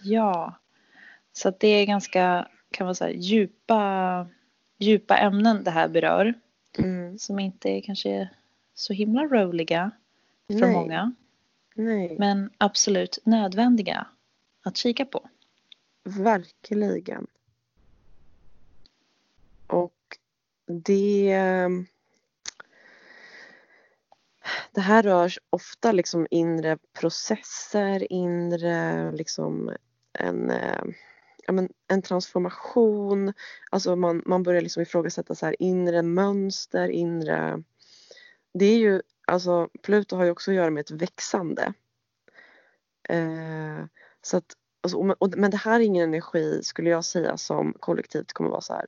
Ja, 0.03 0.55
så 1.33 1.53
det 1.61 1.69
är 1.69 1.87
ganska, 1.87 2.49
kan 2.71 2.85
man 2.85 2.95
säga, 2.95 3.19
djupa, 3.19 4.27
djupa 4.79 5.17
ämnen 5.17 5.65
det 5.65 5.71
här 5.71 5.89
berör. 5.89 6.35
Mm. 6.79 7.19
Som 7.19 7.39
inte 7.39 7.69
är 7.69 7.81
kanske 7.81 8.29
så 8.75 8.93
himla 8.93 9.25
roliga 9.25 9.91
för 10.47 10.55
Nej. 10.55 10.73
många. 10.73 11.15
Nej. 11.75 12.17
Men 12.19 12.51
absolut 12.59 13.19
nödvändiga 13.25 14.07
att 14.63 14.77
kika 14.77 15.05
på. 15.05 15.29
Verkligen. 16.05 17.27
Och 19.67 20.19
det... 20.67 21.37
Det 24.73 24.81
här 24.81 25.03
rör 25.03 25.33
ofta 25.51 25.93
liksom 25.93 26.27
inre 26.31 26.79
processer, 27.01 28.13
inre 28.13 29.13
liksom 29.13 29.71
en, 30.13 30.51
eh, 30.51 30.85
ja, 31.47 31.53
men 31.53 31.69
en 31.89 32.03
transformation. 32.03 33.33
Alltså 33.71 33.97
man, 33.97 34.23
man 34.27 34.43
börjar 34.43 34.61
liksom 34.61 34.83
ifrågasätta 34.83 35.35
så 35.35 35.47
här 35.47 35.63
inre 35.63 36.03
mönster, 36.03 36.89
inre... 36.89 37.63
Det 38.55 38.67
är 38.67 38.79
ju, 38.79 39.03
alltså 39.27 39.69
Pluto 39.83 40.17
har 40.17 40.25
ju 40.25 40.31
också 40.31 40.51
att 40.51 40.57
göra 40.57 40.71
med 40.71 40.81
ett 40.81 40.91
växande. 40.91 41.73
Eh, 43.09 43.85
så 44.23 44.37
att 44.37 44.57
Alltså, 44.85 44.99
och, 44.99 45.35
men 45.37 45.51
det 45.51 45.57
här 45.57 45.81
är 45.81 45.85
ingen 45.85 46.09
energi 46.09 46.63
skulle 46.63 46.91
jag 46.91 47.05
säga 47.05 47.37
som 47.37 47.73
kollektivt 47.81 48.33
kommer 48.33 48.51
vara 48.51 48.61
så 48.61 48.75
här. 48.75 48.87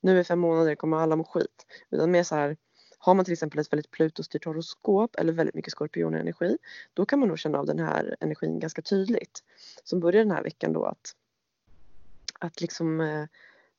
Nu 0.00 0.20
i 0.20 0.24
fem 0.24 0.38
månader 0.38 0.74
kommer 0.74 0.96
alla 0.96 1.16
må 1.16 1.24
skit. 1.24 1.66
Utan 1.90 2.10
mer 2.10 2.22
så 2.22 2.34
här. 2.34 2.56
Har 2.98 3.14
man 3.14 3.24
till 3.24 3.32
exempel 3.32 3.60
ett 3.60 3.72
väldigt 3.72 3.90
Plutostyrt 3.90 4.44
horoskop 4.44 5.16
eller 5.16 5.32
väldigt 5.32 5.54
mycket 5.54 5.72
skorpionenergi 5.72 6.58
då 6.94 7.06
kan 7.06 7.18
man 7.18 7.28
nog 7.28 7.38
känna 7.38 7.58
av 7.58 7.66
den 7.66 7.78
här 7.78 8.16
energin 8.20 8.58
ganska 8.58 8.82
tydligt. 8.82 9.44
Som 9.84 10.00
börjar 10.00 10.24
den 10.24 10.34
här 10.34 10.42
veckan 10.42 10.72
då 10.72 10.84
att 10.84 11.14
att 12.38 12.60
liksom 12.60 13.00
eh, 13.00 13.24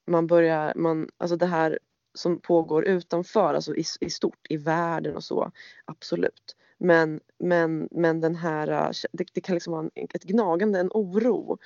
man 0.05 0.27
börjar, 0.27 0.74
man, 0.75 1.09
alltså 1.17 1.38
det 1.38 1.45
här 1.45 1.79
som 2.13 2.39
pågår 2.39 2.86
utanför, 2.86 3.53
alltså 3.53 3.75
i, 3.75 3.83
i 4.00 4.09
stort, 4.09 4.47
i 4.50 4.57
världen 4.57 5.15
och 5.15 5.24
så, 5.24 5.51
absolut. 5.86 6.55
Men, 6.77 7.19
men, 7.38 7.88
men 7.91 8.21
den 8.21 8.36
här, 8.36 8.67
eh, 8.67 8.91
det, 9.12 9.25
det 9.34 9.41
kan 9.41 9.53
liksom 9.53 9.73
vara 9.73 9.89
en, 9.95 10.08
ett 10.13 10.23
gnagande, 10.23 10.80
en 10.80 10.91
oro 10.93 11.58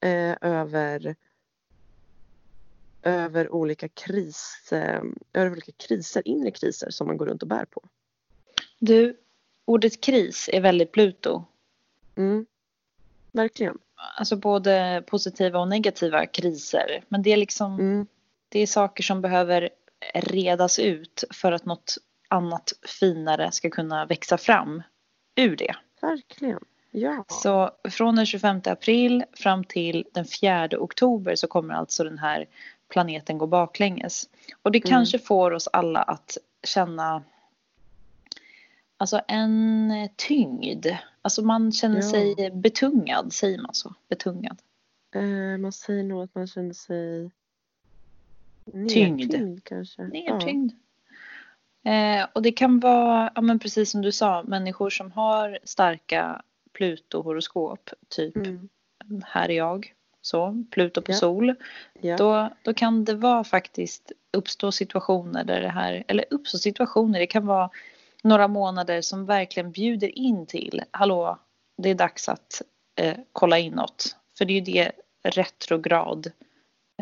eh, 0.00 0.36
över 0.40 1.16
över 3.04 3.54
olika, 3.54 3.88
kris, 3.88 4.72
eh, 4.72 5.02
över 5.32 5.52
olika 5.52 5.72
kriser, 5.72 6.22
inre 6.28 6.50
kriser 6.50 6.90
som 6.90 7.06
man 7.06 7.16
går 7.16 7.26
runt 7.26 7.42
och 7.42 7.48
bär 7.48 7.64
på. 7.64 7.82
Du, 8.78 9.16
ordet 9.64 10.00
kris 10.00 10.50
är 10.52 10.60
väldigt 10.60 10.92
Pluto. 10.92 11.44
Mm, 12.16 12.46
verkligen. 13.32 13.78
Alltså 14.18 14.36
både 14.36 15.04
positiva 15.06 15.60
och 15.60 15.68
negativa 15.68 16.26
kriser. 16.26 17.04
Men 17.08 17.22
det 17.22 17.32
är 17.32 17.36
liksom, 17.36 17.74
mm. 17.74 18.06
det 18.48 18.60
är 18.60 18.66
saker 18.66 19.02
som 19.02 19.20
behöver 19.20 19.70
redas 20.14 20.78
ut 20.78 21.24
för 21.30 21.52
att 21.52 21.64
något 21.64 21.94
annat 22.28 22.72
finare 23.00 23.52
ska 23.52 23.70
kunna 23.70 24.06
växa 24.06 24.38
fram 24.38 24.82
ur 25.34 25.56
det. 25.56 25.76
Verkligen. 26.00 26.64
Ja. 26.90 27.24
Så 27.28 27.70
från 27.90 28.16
den 28.16 28.26
25 28.26 28.60
april 28.64 29.24
fram 29.32 29.64
till 29.64 30.04
den 30.12 30.24
4 30.24 30.68
oktober 30.78 31.34
så 31.34 31.46
kommer 31.46 31.74
alltså 31.74 32.04
den 32.04 32.18
här 32.18 32.46
planeten 32.94 33.38
gå 33.38 33.46
baklänges. 33.46 34.28
Och 34.62 34.72
det 34.72 34.78
mm. 34.78 34.90
kanske 34.90 35.18
får 35.18 35.50
oss 35.50 35.68
alla 35.72 36.02
att 36.02 36.38
känna 36.62 37.22
alltså 38.96 39.20
en 39.28 39.92
tyngd. 40.16 40.86
Alltså 41.22 41.42
man 41.42 41.72
känner 41.72 41.96
ja. 41.96 42.10
sig 42.10 42.50
betungad, 42.50 43.32
säger 43.32 43.58
man 43.58 43.74
så? 43.74 43.94
Betungad. 44.08 44.58
Eh, 45.14 45.58
man 45.58 45.72
säger 45.72 46.04
nog 46.04 46.22
att 46.22 46.34
man 46.34 46.46
känner 46.46 46.72
sig 46.72 47.30
Tyngd. 48.88 49.18
Nedtyngd 49.18 49.64
kanske. 49.64 50.02
Nedtyngd. 50.02 50.72
Ja. 51.82 51.90
Eh, 51.92 52.26
och 52.32 52.42
det 52.42 52.52
kan 52.52 52.80
vara, 52.80 53.32
ja, 53.34 53.40
men 53.40 53.58
precis 53.58 53.90
som 53.90 54.02
du 54.02 54.12
sa, 54.12 54.42
människor 54.42 54.90
som 54.90 55.12
har 55.12 55.58
starka 55.64 56.42
Pluto-horoskop, 56.72 57.90
typ 58.08 58.36
mm. 58.36 58.68
här 59.24 59.50
är 59.50 59.56
jag, 59.56 59.92
så, 60.26 60.64
Pluto 60.70 61.02
på 61.02 61.12
ja. 61.12 61.16
sol. 61.16 61.54
Ja. 62.00 62.16
Då, 62.16 62.50
då 62.62 62.74
kan 62.74 63.04
det 63.04 63.14
vara 63.14 63.44
faktiskt 63.44 64.12
uppstå 64.32 64.72
situationer 64.72 65.44
där 65.44 65.60
det 65.60 65.68
här, 65.68 66.04
eller 66.08 66.24
uppstå 66.30 66.58
situationer, 66.58 67.18
det 67.18 67.26
kan 67.26 67.46
vara 67.46 67.70
några 68.22 68.48
månader 68.48 69.00
som 69.00 69.26
verkligen 69.26 69.70
bjuder 69.70 70.18
in 70.18 70.46
till, 70.46 70.82
hallå, 70.90 71.38
det 71.76 71.90
är 71.90 71.94
dags 71.94 72.28
att 72.28 72.62
eh, 72.96 73.16
kolla 73.32 73.58
inåt. 73.58 74.16
För 74.38 74.44
det 74.44 74.52
är 74.52 74.54
ju 74.54 74.60
det 74.60 74.92
retrograd 75.22 76.26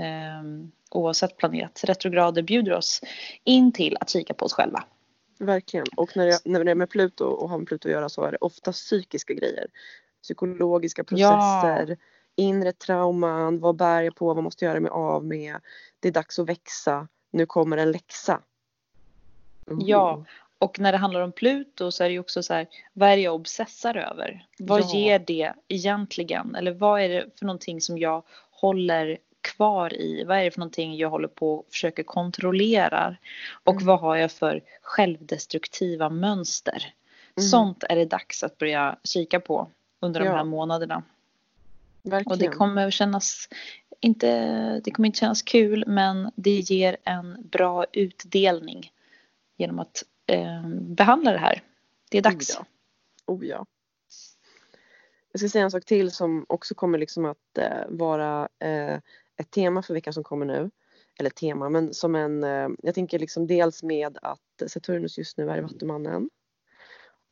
eh, 0.00 0.42
oavsett 0.90 1.36
planet, 1.36 1.84
retrograder 1.84 2.42
bjuder 2.42 2.72
oss 2.72 3.00
in 3.44 3.72
till 3.72 3.96
att 4.00 4.10
kika 4.10 4.34
på 4.34 4.44
oss 4.44 4.52
själva. 4.52 4.84
Verkligen. 5.38 5.86
Och 5.96 6.16
när, 6.16 6.26
jag, 6.26 6.40
när 6.44 6.64
det 6.64 6.70
är 6.70 6.74
med 6.74 6.90
Pluto 6.90 7.24
och 7.24 7.50
har 7.50 7.58
med 7.58 7.66
Pluto 7.66 7.88
att 7.88 7.92
göra 7.92 8.08
så 8.08 8.24
är 8.24 8.32
det 8.32 8.38
ofta 8.40 8.72
psykiska 8.72 9.34
grejer. 9.34 9.66
Psykologiska 10.22 11.04
processer, 11.04 11.86
ja. 11.88 11.96
Inre 12.36 12.72
trauman, 12.72 13.60
vad 13.60 13.76
bär 13.76 14.02
jag 14.02 14.14
på, 14.14 14.34
vad 14.34 14.44
måste 14.44 14.64
jag 14.64 14.70
göra 14.70 14.80
mig 14.80 14.90
av 14.90 15.24
med. 15.24 15.56
Det 16.00 16.08
är 16.08 16.12
dags 16.12 16.38
att 16.38 16.48
växa, 16.48 17.08
nu 17.30 17.46
kommer 17.46 17.76
en 17.76 17.92
läxa. 17.92 18.40
Mm. 19.66 19.86
Ja, 19.86 20.24
och 20.58 20.78
när 20.78 20.92
det 20.92 20.98
handlar 20.98 21.20
om 21.20 21.32
Pluto 21.32 21.90
så 21.90 22.04
är 22.04 22.08
det 22.08 22.12
ju 22.12 22.18
också 22.18 22.42
så 22.42 22.54
här, 22.54 22.66
vad 22.92 23.08
är 23.08 23.16
det 23.16 23.22
jag 23.22 23.34
obsessar 23.34 23.96
över? 23.96 24.46
Vad 24.58 24.80
ja. 24.80 24.94
ger 24.94 25.18
det 25.18 25.52
egentligen? 25.68 26.54
Eller 26.54 26.72
vad 26.72 27.00
är 27.00 27.08
det 27.08 27.38
för 27.38 27.46
någonting 27.46 27.80
som 27.80 27.98
jag 27.98 28.22
håller 28.50 29.18
kvar 29.40 29.94
i? 29.94 30.24
Vad 30.24 30.38
är 30.38 30.44
det 30.44 30.50
för 30.50 30.60
någonting 30.60 30.96
jag 30.96 31.10
håller 31.10 31.28
på 31.28 31.54
och 31.54 31.66
försöker 31.70 32.02
kontrollera? 32.02 33.16
Och 33.64 33.74
mm. 33.74 33.86
vad 33.86 34.00
har 34.00 34.16
jag 34.16 34.32
för 34.32 34.60
självdestruktiva 34.82 36.10
mönster? 36.10 36.94
Mm. 37.36 37.48
Sånt 37.48 37.84
är 37.88 37.96
det 37.96 38.04
dags 38.04 38.42
att 38.42 38.58
börja 38.58 38.96
kika 39.04 39.40
på 39.40 39.68
under 40.00 40.20
ja. 40.20 40.30
de 40.30 40.36
här 40.36 40.44
månaderna. 40.44 41.02
Verkligen. 42.02 42.32
Och 42.32 42.38
det 42.38 42.48
kommer 42.56 42.90
kännas 42.90 43.48
inte, 44.00 44.80
det 44.80 44.90
kommer 44.90 45.06
inte 45.06 45.18
kännas 45.18 45.42
kul 45.42 45.84
men 45.86 46.30
det 46.36 46.58
ger 46.58 46.96
en 47.04 47.48
bra 47.48 47.86
utdelning 47.92 48.92
genom 49.56 49.78
att 49.78 50.04
eh, 50.26 50.68
behandla 50.68 51.32
det 51.32 51.38
här. 51.38 51.62
Det 52.10 52.18
är 52.18 52.22
dags. 52.22 52.50
Oh 52.56 52.64
ja. 53.26 53.34
Oh 53.34 53.46
ja. 53.46 53.66
Jag 55.32 55.40
ska 55.40 55.48
säga 55.48 55.64
en 55.64 55.70
sak 55.70 55.84
till 55.84 56.10
som 56.10 56.46
också 56.48 56.74
kommer 56.74 56.98
liksom 56.98 57.24
att 57.24 57.58
eh, 57.58 57.86
vara 57.88 58.48
eh, 58.58 58.98
ett 59.36 59.50
tema 59.50 59.82
för 59.82 59.94
veckan 59.94 60.12
som 60.12 60.24
kommer 60.24 60.46
nu. 60.46 60.70
Eller 61.18 61.30
tema, 61.30 61.68
men 61.68 61.94
som 61.94 62.14
en, 62.14 62.44
eh, 62.44 62.68
jag 62.82 62.94
tänker 62.94 63.18
liksom 63.18 63.46
dels 63.46 63.82
med 63.82 64.18
att 64.22 64.62
Saturnus 64.66 65.18
just 65.18 65.38
nu 65.38 65.50
är 65.50 65.58
i 65.58 65.60
Vattumannen. 65.60 66.30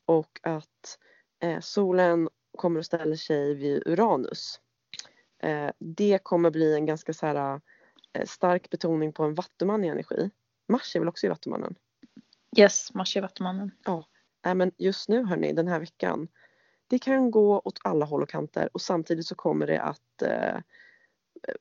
Och 0.07 0.41
att 0.43 0.99
eh, 1.43 1.61
solen 1.61 2.29
kommer 2.57 2.81
att 2.81 2.87
ställa 2.87 3.17
sig 3.17 3.55
vid 3.55 3.83
Uranus. 3.87 4.61
Eh, 5.39 5.71
det 5.79 6.19
kommer 6.23 6.51
bli 6.51 6.75
en 6.75 6.87
ganska 6.87 7.13
så 7.13 7.27
här, 7.27 7.61
eh, 8.13 8.27
stark 8.27 8.71
betoning 8.71 9.13
på 9.13 9.25
en 9.25 9.35
vattuman 9.35 9.85
i 9.85 9.89
energi. 9.89 10.31
Mars 10.69 10.97
är 10.97 11.01
väl 11.01 11.09
också 11.09 11.27
i 11.27 11.29
Vattumannen? 11.29 11.75
Yes, 12.57 12.95
Mars 12.95 13.17
är 13.17 13.21
i 13.21 13.23
Vattumannen. 13.23 13.71
Ja, 13.85 14.07
äh, 14.47 14.55
men 14.55 14.73
just 14.77 15.09
nu 15.09 15.25
hörni, 15.25 15.53
den 15.53 15.69
här 15.69 15.81
veckan. 15.81 16.29
Det 16.87 16.99
kan 16.99 17.31
gå 17.31 17.61
åt 17.65 17.79
alla 17.85 18.05
håll 18.05 18.23
och 18.23 18.29
kanter 18.29 18.69
och 18.73 18.81
samtidigt 18.81 19.27
så 19.27 19.35
kommer 19.35 19.67
det 19.67 19.83
att 19.83 20.23
eh, 20.23 20.61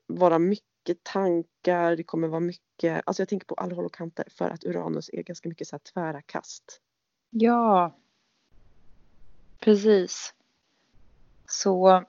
vara 0.06 0.38
mycket 0.38 0.70
mycket 0.80 1.04
tankar, 1.04 1.96
det 1.96 2.02
kommer 2.02 2.28
vara 2.28 2.40
mycket, 2.40 3.02
alltså 3.04 3.22
jag 3.22 3.28
tänker 3.28 3.46
på 3.46 3.54
alla 3.54 3.74
håll 3.74 3.84
och 3.84 3.94
kanter 3.94 4.24
för 4.30 4.50
att 4.50 4.64
Uranus 4.64 5.10
är 5.12 5.22
ganska 5.22 5.48
mycket 5.48 5.68
så 5.68 5.76
här 5.76 5.80
tvära 5.80 6.22
kast. 6.22 6.80
Ja. 7.30 7.96
Precis. 9.58 10.34
Så 11.52 12.04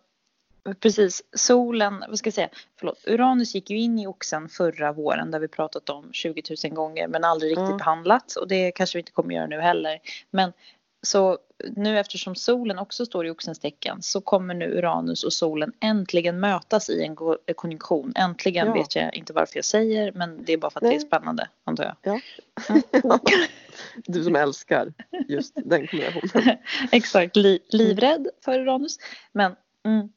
precis, 0.79 1.23
solen, 1.33 2.03
vad 2.09 2.17
ska 2.17 2.27
jag 2.27 2.33
säga, 2.33 2.49
förlåt, 2.79 3.03
Uranus 3.07 3.55
gick 3.55 3.69
ju 3.69 3.79
in 3.79 3.99
i 3.99 4.07
oxen 4.07 4.49
förra 4.49 4.91
våren 4.91 5.31
där 5.31 5.39
vi 5.39 5.47
pratat 5.47 5.89
om 5.89 6.13
20 6.13 6.43
000 6.63 6.73
gånger 6.73 7.07
men 7.07 7.23
aldrig 7.23 7.51
riktigt 7.51 7.69
Ja. 7.69 7.77
behandlat 7.77 8.35
och 8.35 8.47
det 8.47 8.71
kanske 8.71 8.97
vi 8.97 8.99
inte 8.99 9.11
kommer 9.11 9.35
göra 9.35 9.47
nu 9.47 9.59
heller. 9.59 9.99
Men 10.29 10.53
så 11.01 11.37
nu 11.75 11.99
eftersom 11.99 12.35
solen 12.35 12.79
också 12.79 13.05
står 13.05 13.27
i 13.27 13.29
oxens 13.29 13.59
tecken 13.59 14.01
så 14.01 14.21
kommer 14.21 14.53
nu 14.53 14.77
Uranus 14.77 15.23
och 15.23 15.33
solen 15.33 15.73
äntligen 15.79 16.39
mötas 16.39 16.89
i 16.89 17.03
en 17.03 17.15
konjunktion. 17.55 18.13
Äntligen 18.15 18.67
Ja. 18.67 18.73
vet 18.73 18.95
jag 18.95 19.15
inte 19.15 19.33
varför 19.33 19.57
jag 19.57 19.65
säger 19.65 20.11
men 20.11 20.45
det 20.45 20.53
är 20.53 20.57
bara 20.57 20.71
för 20.71 20.79
att 20.79 20.83
det 20.83 20.87
är 20.87 20.91
Nej. 20.91 20.99
spännande 20.99 21.49
antar 21.63 21.83
jag. 22.03 22.21
Ja. 23.03 23.19
du 24.05 24.23
som 24.23 24.35
älskar 24.35 24.93
just 25.27 25.55
den 25.55 25.87
kombinationen. 25.87 26.57
Exakt, 26.91 27.35
li, 27.35 27.59
livrädd 27.69 28.27
för 28.45 28.59
Uranus. 28.59 28.97
Men 29.31 29.55
mm, 29.85 30.09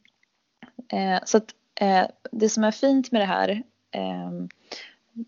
eh, 0.93 1.23
så 1.25 1.37
att 1.37 1.55
eh, 1.81 2.05
det 2.33 2.49
som 2.49 2.65
är 2.65 2.71
fint 2.71 3.13
med 3.13 3.21
det 3.21 3.27
här 3.27 3.63
eh, 3.91 4.31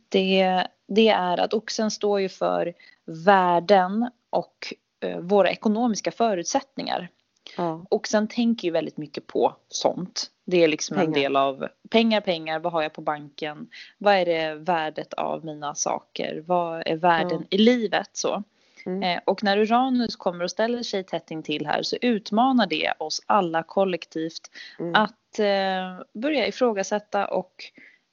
det, 0.08 0.66
det 0.86 1.08
är 1.08 1.38
att 1.38 1.54
oxen 1.54 1.90
står 1.90 2.20
ju 2.20 2.28
för 2.28 2.74
värden 3.04 4.10
och 4.30 4.74
våra 5.20 5.50
ekonomiska 5.50 6.10
förutsättningar. 6.10 7.08
Ja, 7.56 7.86
Oxen 7.90 8.28
tänker 8.28 8.68
ju 8.68 8.72
väldigt 8.72 8.96
mycket 8.96 9.26
på 9.26 9.56
sånt. 9.68 10.30
Det 10.44 10.64
är 10.64 10.68
liksom 10.68 10.96
en 10.98 11.04
Pengar. 11.04 11.20
del 11.20 11.36
av 11.36 11.68
pengar, 11.90 12.20
pengar, 12.20 12.58
vad 12.58 12.72
har 12.72 12.82
jag 12.82 12.92
på 12.92 13.00
banken? 13.00 13.68
Vad 13.98 14.14
är 14.14 14.24
det 14.26 14.54
värdet 14.54 15.14
av 15.14 15.44
mina 15.44 15.74
saker? 15.74 16.42
Vad 16.46 16.82
är 16.86 16.96
värden 16.96 17.38
Ja. 17.40 17.56
i 17.56 17.58
livet? 17.58 18.10
Så. 18.12 18.42
Mm. 18.86 19.02
Eh, 19.02 19.20
och 19.24 19.44
när 19.44 19.58
Uranus 19.58 20.16
kommer 20.16 20.44
och 20.44 20.50
ställer 20.50 20.82
sig 20.82 21.04
tätt 21.04 21.30
intill 21.30 21.66
här 21.66 21.82
så 21.82 21.96
utmanar 22.00 22.66
det 22.66 22.92
oss 22.98 23.22
alla 23.26 23.62
kollektivt 23.62 24.50
Mm. 24.78 24.94
att 24.94 25.38
eh, 25.38 26.20
börja 26.20 26.46
ifrågasätta 26.46 27.26
och 27.26 27.54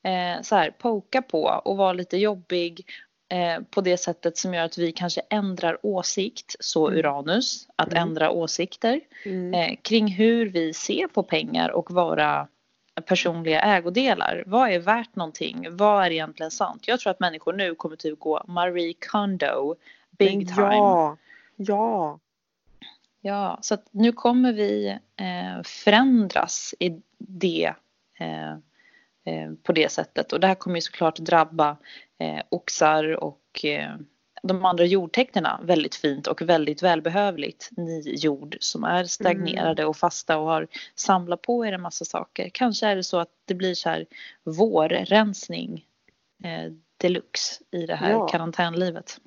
eh, 0.04 0.42
så 0.42 0.56
här, 0.56 0.72
poka 0.72 1.22
på 1.22 1.62
och 1.66 1.78
vara 1.78 1.94
lite 1.94 2.18
jobbig 2.18 2.86
eh, 3.34 3.60
på 3.70 3.82
det 3.82 3.98
sättet 3.98 4.38
som 4.38 4.54
gör 4.54 4.64
att 4.64 4.78
vi 4.78 4.92
kanske 4.92 5.22
ändrar 5.30 5.78
åsikt, 5.86 6.56
så 6.60 6.88
Mm. 6.88 7.00
Uranus, 7.00 7.68
att 7.76 7.92
Mm. 7.92 8.08
ändra 8.08 8.32
åsikter 8.32 9.00
Mm. 9.26 9.54
eh, 9.54 9.78
kring 9.82 10.08
hur 10.08 10.46
vi 10.46 10.74
ser 10.74 11.08
på 11.08 11.24
pengar 11.24 11.70
och 11.70 11.92
våra 11.92 12.48
personliga 13.06 13.62
ägodelar. 13.62 14.44
Vad 14.48 14.70
är 14.72 14.80
värt 14.80 15.16
någonting? 15.16 15.68
Vad 15.78 16.06
är 16.06 16.12
egentligen 16.12 16.52
sant? 16.52 16.88
Jag 16.88 17.00
tror 17.00 17.12
att 17.12 17.20
människor 17.20 17.54
nu 17.54 17.76
kommer 17.76 17.96
typ 17.96 18.20
gå 18.20 18.44
Marie 18.48 18.94
Kondo 19.12 19.76
big 20.12 20.48
time. 20.48 20.76
Ja, 20.76 21.18
ja. 21.56 22.20
Ja, 23.26 23.58
så 23.62 23.74
att 23.74 23.86
nu 23.92 24.12
kommer 24.12 24.54
vi 24.54 24.98
eh, 25.16 25.64
förändras 25.64 26.74
i 26.80 27.02
det 27.18 27.74
eh, 28.20 28.58
på 29.64 29.72
det 29.72 29.92
sättet 29.92 30.34
och 30.34 30.40
det 30.40 30.48
här 30.48 30.56
kommer 30.56 30.76
ju 30.76 30.82
såklart 30.82 31.20
drabba 31.20 31.78
eh, 32.20 32.42
oxar 32.50 33.24
och 33.24 33.66
eh, 33.66 33.96
de 34.44 34.66
andra 34.66 34.86
jordtecknena 34.86 35.60
väldigt 35.64 35.96
fint 35.96 36.28
och 36.28 36.42
väldigt 36.42 36.84
välbehövligt. 36.84 37.70
Ni 37.72 38.16
jord 38.18 38.58
som 38.60 38.84
är 38.84 39.04
stagnerade 39.04 39.86
och 39.86 39.98
fasta 39.98 40.38
och 40.38 40.48
har 40.48 40.68
samlat 40.96 41.42
på 41.42 41.66
er 41.66 41.74
en 41.74 41.82
massa 41.82 42.06
saker. 42.06 42.50
Kanske 42.54 42.88
är 42.88 42.96
det 42.96 43.04
så 43.04 43.20
att 43.20 43.30
det 43.46 43.54
blir 43.54 43.74
så 43.74 43.90
här 43.90 44.06
vårrensning 44.44 45.86
eh, 46.44 46.72
deluxe 46.98 47.64
i 47.72 47.86
det 47.86 47.96
här 47.96 48.12
Ja. 48.12 48.28
karantänlivet 48.28 49.18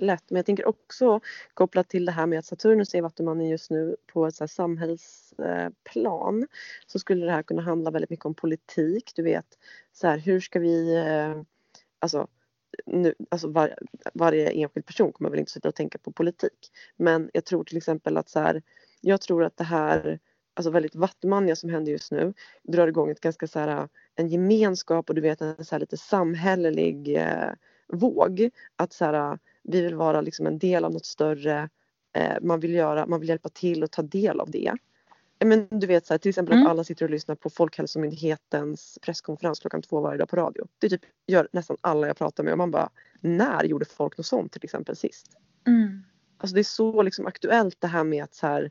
lätt. 0.00 0.30
Men 0.30 0.36
jag 0.36 0.46
tänker 0.46 0.66
också 0.66 1.20
kopplat 1.54 1.88
till 1.88 2.04
det 2.04 2.12
här 2.12 2.26
med 2.26 2.38
att 2.38 2.44
Saturnus 2.44 2.94
är 2.94 3.02
Vattumannen 3.02 3.48
just 3.48 3.70
nu 3.70 3.96
på 4.06 4.26
ett 4.26 4.34
så 4.34 4.44
här 4.44 4.48
samhällsplan 4.48 6.46
så 6.86 6.98
skulle 6.98 7.26
det 7.26 7.32
här 7.32 7.42
kunna 7.42 7.62
handla 7.62 7.90
väldigt 7.90 8.10
mycket 8.10 8.26
om 8.26 8.34
politik. 8.34 9.12
Du 9.14 9.22
vet, 9.22 9.58
så 9.92 10.06
här, 10.06 10.18
hur 10.18 10.40
ska 10.40 10.58
vi... 10.58 10.96
Eh, 10.96 11.42
alltså, 11.98 12.26
nu, 12.86 13.14
alltså 13.30 13.48
var, 13.48 13.74
varje 14.14 14.50
enskild 14.50 14.86
person 14.86 15.12
kommer 15.12 15.30
väl 15.30 15.38
inte 15.38 15.52
sitta 15.52 15.68
och 15.68 15.74
tänka 15.74 15.98
på 15.98 16.12
politik. 16.12 16.70
Men 16.96 17.30
jag 17.32 17.44
tror 17.44 17.64
till 17.64 17.76
exempel 17.76 18.16
att 18.16 18.28
så 18.28 18.40
här, 18.40 18.62
jag 19.00 19.20
tror 19.20 19.44
att 19.44 19.56
det 19.56 19.64
här 19.64 20.18
alltså 20.58 20.70
väldigt 20.70 20.94
vattumaniga 20.94 21.56
som 21.56 21.70
händer 21.70 21.92
just 21.92 22.12
nu 22.12 22.34
drar 22.62 22.88
igång 22.88 23.10
ett 23.10 23.20
ganska 23.20 23.46
så 23.46 23.58
här, 23.58 23.88
en 24.14 24.28
gemenskap 24.28 25.08
och 25.08 25.14
du 25.14 25.20
vet 25.20 25.40
en 25.40 25.64
så 25.64 25.74
här 25.74 25.80
lite 25.80 25.96
samhällelig 25.96 27.16
eh, 27.16 27.50
våg. 27.88 28.50
Att 28.76 28.92
så 28.92 29.04
här, 29.04 29.38
vi 29.68 29.80
vill 29.80 29.94
vara 29.94 30.20
liksom 30.20 30.46
en 30.46 30.58
del 30.58 30.84
av 30.84 30.92
något 30.92 31.06
större. 31.06 31.68
Eh, 32.12 32.36
man, 32.42 32.60
vill 32.60 32.74
göra, 32.74 33.06
man 33.06 33.20
vill 33.20 33.28
hjälpa 33.28 33.48
till 33.48 33.82
och 33.82 33.90
ta 33.90 34.02
del 34.02 34.40
av 34.40 34.50
det. 34.50 34.72
Men 35.44 35.68
du 35.70 35.86
vet 35.86 36.06
så 36.06 36.14
här, 36.14 36.18
till 36.18 36.28
exempel 36.28 36.52
Mm. 36.52 36.66
att 36.66 36.70
alla 36.70 36.84
sitter 36.84 37.04
och 37.04 37.10
lyssnar 37.10 37.34
på 37.34 37.50
Folkhälsomyndighetens 37.50 38.98
presskonferens 39.02 39.60
klockan 39.60 39.82
två 39.82 40.00
varje 40.00 40.18
dag 40.18 40.28
på 40.28 40.36
radio. 40.36 40.66
Det 40.78 40.88
typ 40.88 41.02
gör 41.26 41.48
nästan 41.52 41.76
alla 41.80 42.06
jag 42.06 42.16
pratar 42.16 42.44
med 42.44 42.52
och 42.52 42.58
man 42.58 42.70
bara 42.70 42.90
när 43.20 43.64
gjorde 43.64 43.84
folk 43.84 44.18
något 44.18 44.26
sånt 44.26 44.52
till 44.52 44.64
exempel 44.64 44.96
sist? 44.96 45.26
Mm. 45.66 46.04
Alltså 46.38 46.54
det 46.54 46.60
är 46.60 46.64
så 46.64 47.02
liksom 47.02 47.26
aktuellt 47.26 47.76
det 47.80 47.86
här 47.86 48.04
med 48.04 48.24
att 48.24 48.34
så 48.34 48.46
här 48.46 48.70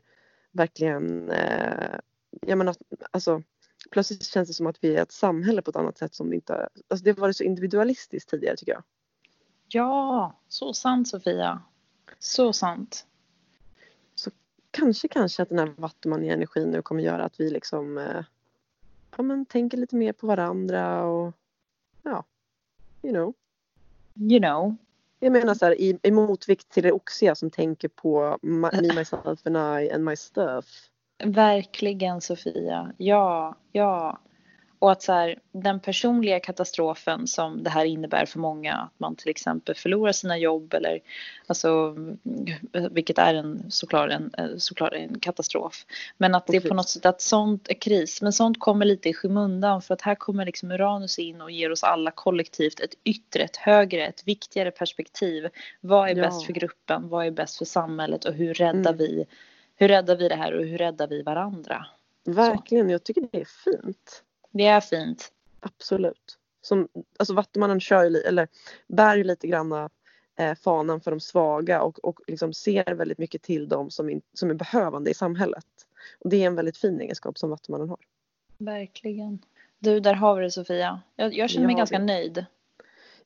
verkligen 0.52 1.30
eh, 1.30 1.98
jag 2.46 2.58
menar, 2.58 2.76
alltså 3.10 3.42
plötsligt 3.90 4.24
känns 4.24 4.48
det 4.48 4.54
som 4.54 4.66
att 4.66 4.78
vi 4.80 4.96
är 4.96 5.02
ett 5.02 5.12
samhälle 5.12 5.62
på 5.62 5.70
ett 5.70 5.76
annat 5.76 5.98
sätt 5.98 6.14
som 6.14 6.30
det 6.30 6.34
inte 6.34 6.68
alltså 6.88 7.04
det 7.04 7.10
har 7.10 7.20
varit 7.20 7.36
så 7.36 7.44
individualistiskt 7.44 8.30
tidigare 8.30 8.56
tycker 8.56 8.72
jag. 8.72 8.82
Ja, 9.68 10.32
så 10.48 10.72
sant 10.72 11.08
Sofia. 11.08 11.62
Så 12.18 12.52
sant. 12.52 13.06
kanske 14.70 15.08
kanske 15.08 15.42
att 15.42 15.48
den 15.48 15.58
här 15.58 15.74
vattumani-energin 15.76 16.70
nu 16.70 16.82
kommer 16.82 17.02
göra 17.02 17.24
att 17.24 17.40
vi 17.40 17.50
liksom 17.50 17.98
eh, 17.98 18.24
ja, 19.16 19.22
men, 19.22 19.46
tänker 19.46 19.78
lite 19.78 19.96
mer 19.96 20.12
på 20.12 20.26
varandra 20.26 21.04
och 21.04 21.32
ja, 22.02 22.24
you 23.02 23.12
know. 23.12 23.34
You 24.30 24.40
know. 24.40 24.76
Jag 25.20 25.32
menar 25.32 25.54
så 25.54 25.64
här 25.64 25.80
i, 25.80 25.98
i 26.02 26.10
motvikt 26.10 26.68
till 26.68 26.82
det 26.82 26.92
oxiga 26.92 27.34
som 27.34 27.50
tänker 27.50 27.88
på 27.88 28.38
ma- 28.42 28.82
me, 28.82 28.94
myself 28.94 29.46
and 29.46 29.56
I 29.82 29.90
and 29.90 30.04
my 30.04 30.16
stuff. 30.16 30.90
Verkligen 31.24 32.20
Sofia. 32.20 32.92
Ja, 32.96 33.56
ja. 33.72 34.18
Och 34.78 34.92
att 34.92 35.02
så 35.02 35.12
här, 35.12 35.38
den 35.52 35.80
personliga 35.80 36.40
katastrofen 36.40 37.26
som 37.26 37.62
det 37.62 37.70
här 37.70 37.84
innebär 37.84 38.26
för 38.26 38.38
många, 38.38 38.74
att 38.74 39.00
man 39.00 39.16
till 39.16 39.28
exempel 39.30 39.74
förlorar 39.74 40.12
sina 40.12 40.38
jobb 40.38 40.74
eller 40.74 41.00
alltså, 41.46 41.96
vilket 42.90 43.18
är 43.18 43.34
en 43.34 43.70
såklart 43.70 44.10
en, 44.10 44.32
såklart 44.60 44.92
en 44.92 45.20
katastrof. 45.20 45.86
Men 46.18 46.34
att 46.34 46.46
det 46.46 46.56
är 46.56 46.68
på 46.68 46.74
något 46.74 46.88
sätt 46.88 47.06
att 47.06 47.20
sånt 47.20 47.68
är 47.68 47.74
kris, 47.74 48.22
men 48.22 48.32
sånt 48.32 48.60
kommer 48.60 48.84
lite 48.84 49.08
i 49.08 49.14
skymundan 49.14 49.82
för 49.82 49.94
att 49.94 50.02
här 50.02 50.14
kommer 50.14 50.46
liksom 50.46 50.70
Uranus 50.70 51.18
in 51.18 51.40
och 51.40 51.50
ger 51.50 51.72
oss 51.72 51.84
alla 51.84 52.10
kollektivt 52.10 52.80
ett 52.80 52.94
yttre, 53.04 53.42
ett 53.42 53.56
högre, 53.56 54.06
ett 54.06 54.22
viktigare 54.26 54.70
perspektiv. 54.70 55.48
Vad 55.80 56.10
är 56.10 56.16
Ja. 56.16 56.22
bäst 56.22 56.46
för 56.46 56.52
gruppen? 56.52 57.08
Vad 57.08 57.26
är 57.26 57.30
bäst 57.30 57.58
för 57.58 57.64
samhället? 57.64 58.24
Och 58.24 58.34
hur 58.34 58.54
räddar 58.54 58.92
Mm. 58.92 58.96
vi 58.96 59.26
hur 59.80 59.88
räddar 59.88 60.16
vi 60.16 60.28
det 60.28 60.34
här 60.34 60.52
och 60.52 60.64
hur 60.64 60.78
räddar 60.78 61.06
vi 61.06 61.22
varandra? 61.22 61.86
Verkligen, 62.24 62.90
jag 62.90 63.04
tycker 63.04 63.28
det 63.32 63.40
är 63.40 63.44
fint. 63.64 64.22
Det 64.50 64.66
är 64.66 64.80
fint. 64.80 65.32
Absolut. 65.60 66.38
Som, 66.62 66.88
alltså 67.18 67.34
Vattumannen 67.34 67.80
kör 67.80 68.04
ju, 68.04 68.16
eller 68.16 68.48
bär 68.86 69.16
ju 69.16 69.24
lite 69.24 69.46
granna 69.46 69.90
eh, 70.38 70.54
fanan 70.54 71.00
för 71.00 71.10
de 71.10 71.20
svaga 71.20 71.82
och, 71.82 71.98
och 72.04 72.20
liksom 72.26 72.52
ser 72.54 72.94
väldigt 72.94 73.18
mycket 73.18 73.42
till 73.42 73.68
dem 73.68 73.90
som, 73.90 74.10
in, 74.10 74.22
som 74.34 74.50
är 74.50 74.54
behövande 74.54 75.10
i 75.10 75.14
samhället. 75.14 75.66
Och 76.18 76.30
det 76.30 76.42
är 76.42 76.46
en 76.46 76.54
väldigt 76.54 76.76
fin 76.76 77.00
egenskap 77.00 77.38
som 77.38 77.50
Vattumannen 77.50 77.88
har. 77.88 77.98
Verkligen. 78.58 79.38
Du, 79.78 80.00
där 80.00 80.14
har 80.14 80.36
vi 80.36 80.42
det 80.42 80.50
Sofia. 80.50 81.00
Jag, 81.16 81.34
jag 81.34 81.50
känner 81.50 81.66
mig 81.66 81.74
Ja, 81.74 81.78
ganska 81.78 81.98
vi- 81.98 82.04
nöjd. 82.04 82.46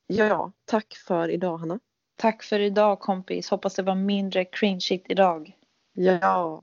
Ja, 0.07 0.53
tack 0.65 0.95
för 0.95 1.29
idag 1.29 1.59
Hanna. 1.59 1.81
Tack 2.17 2.43
för 2.43 2.61
idag 2.61 3.01
kompis. 3.01 3.51
Hoppas 3.51 3.75
det 3.75 3.83
var 3.83 3.95
mindre 3.95 4.45
cringeigt 4.45 5.07
idag. 5.11 5.57
Ja. 5.93 6.63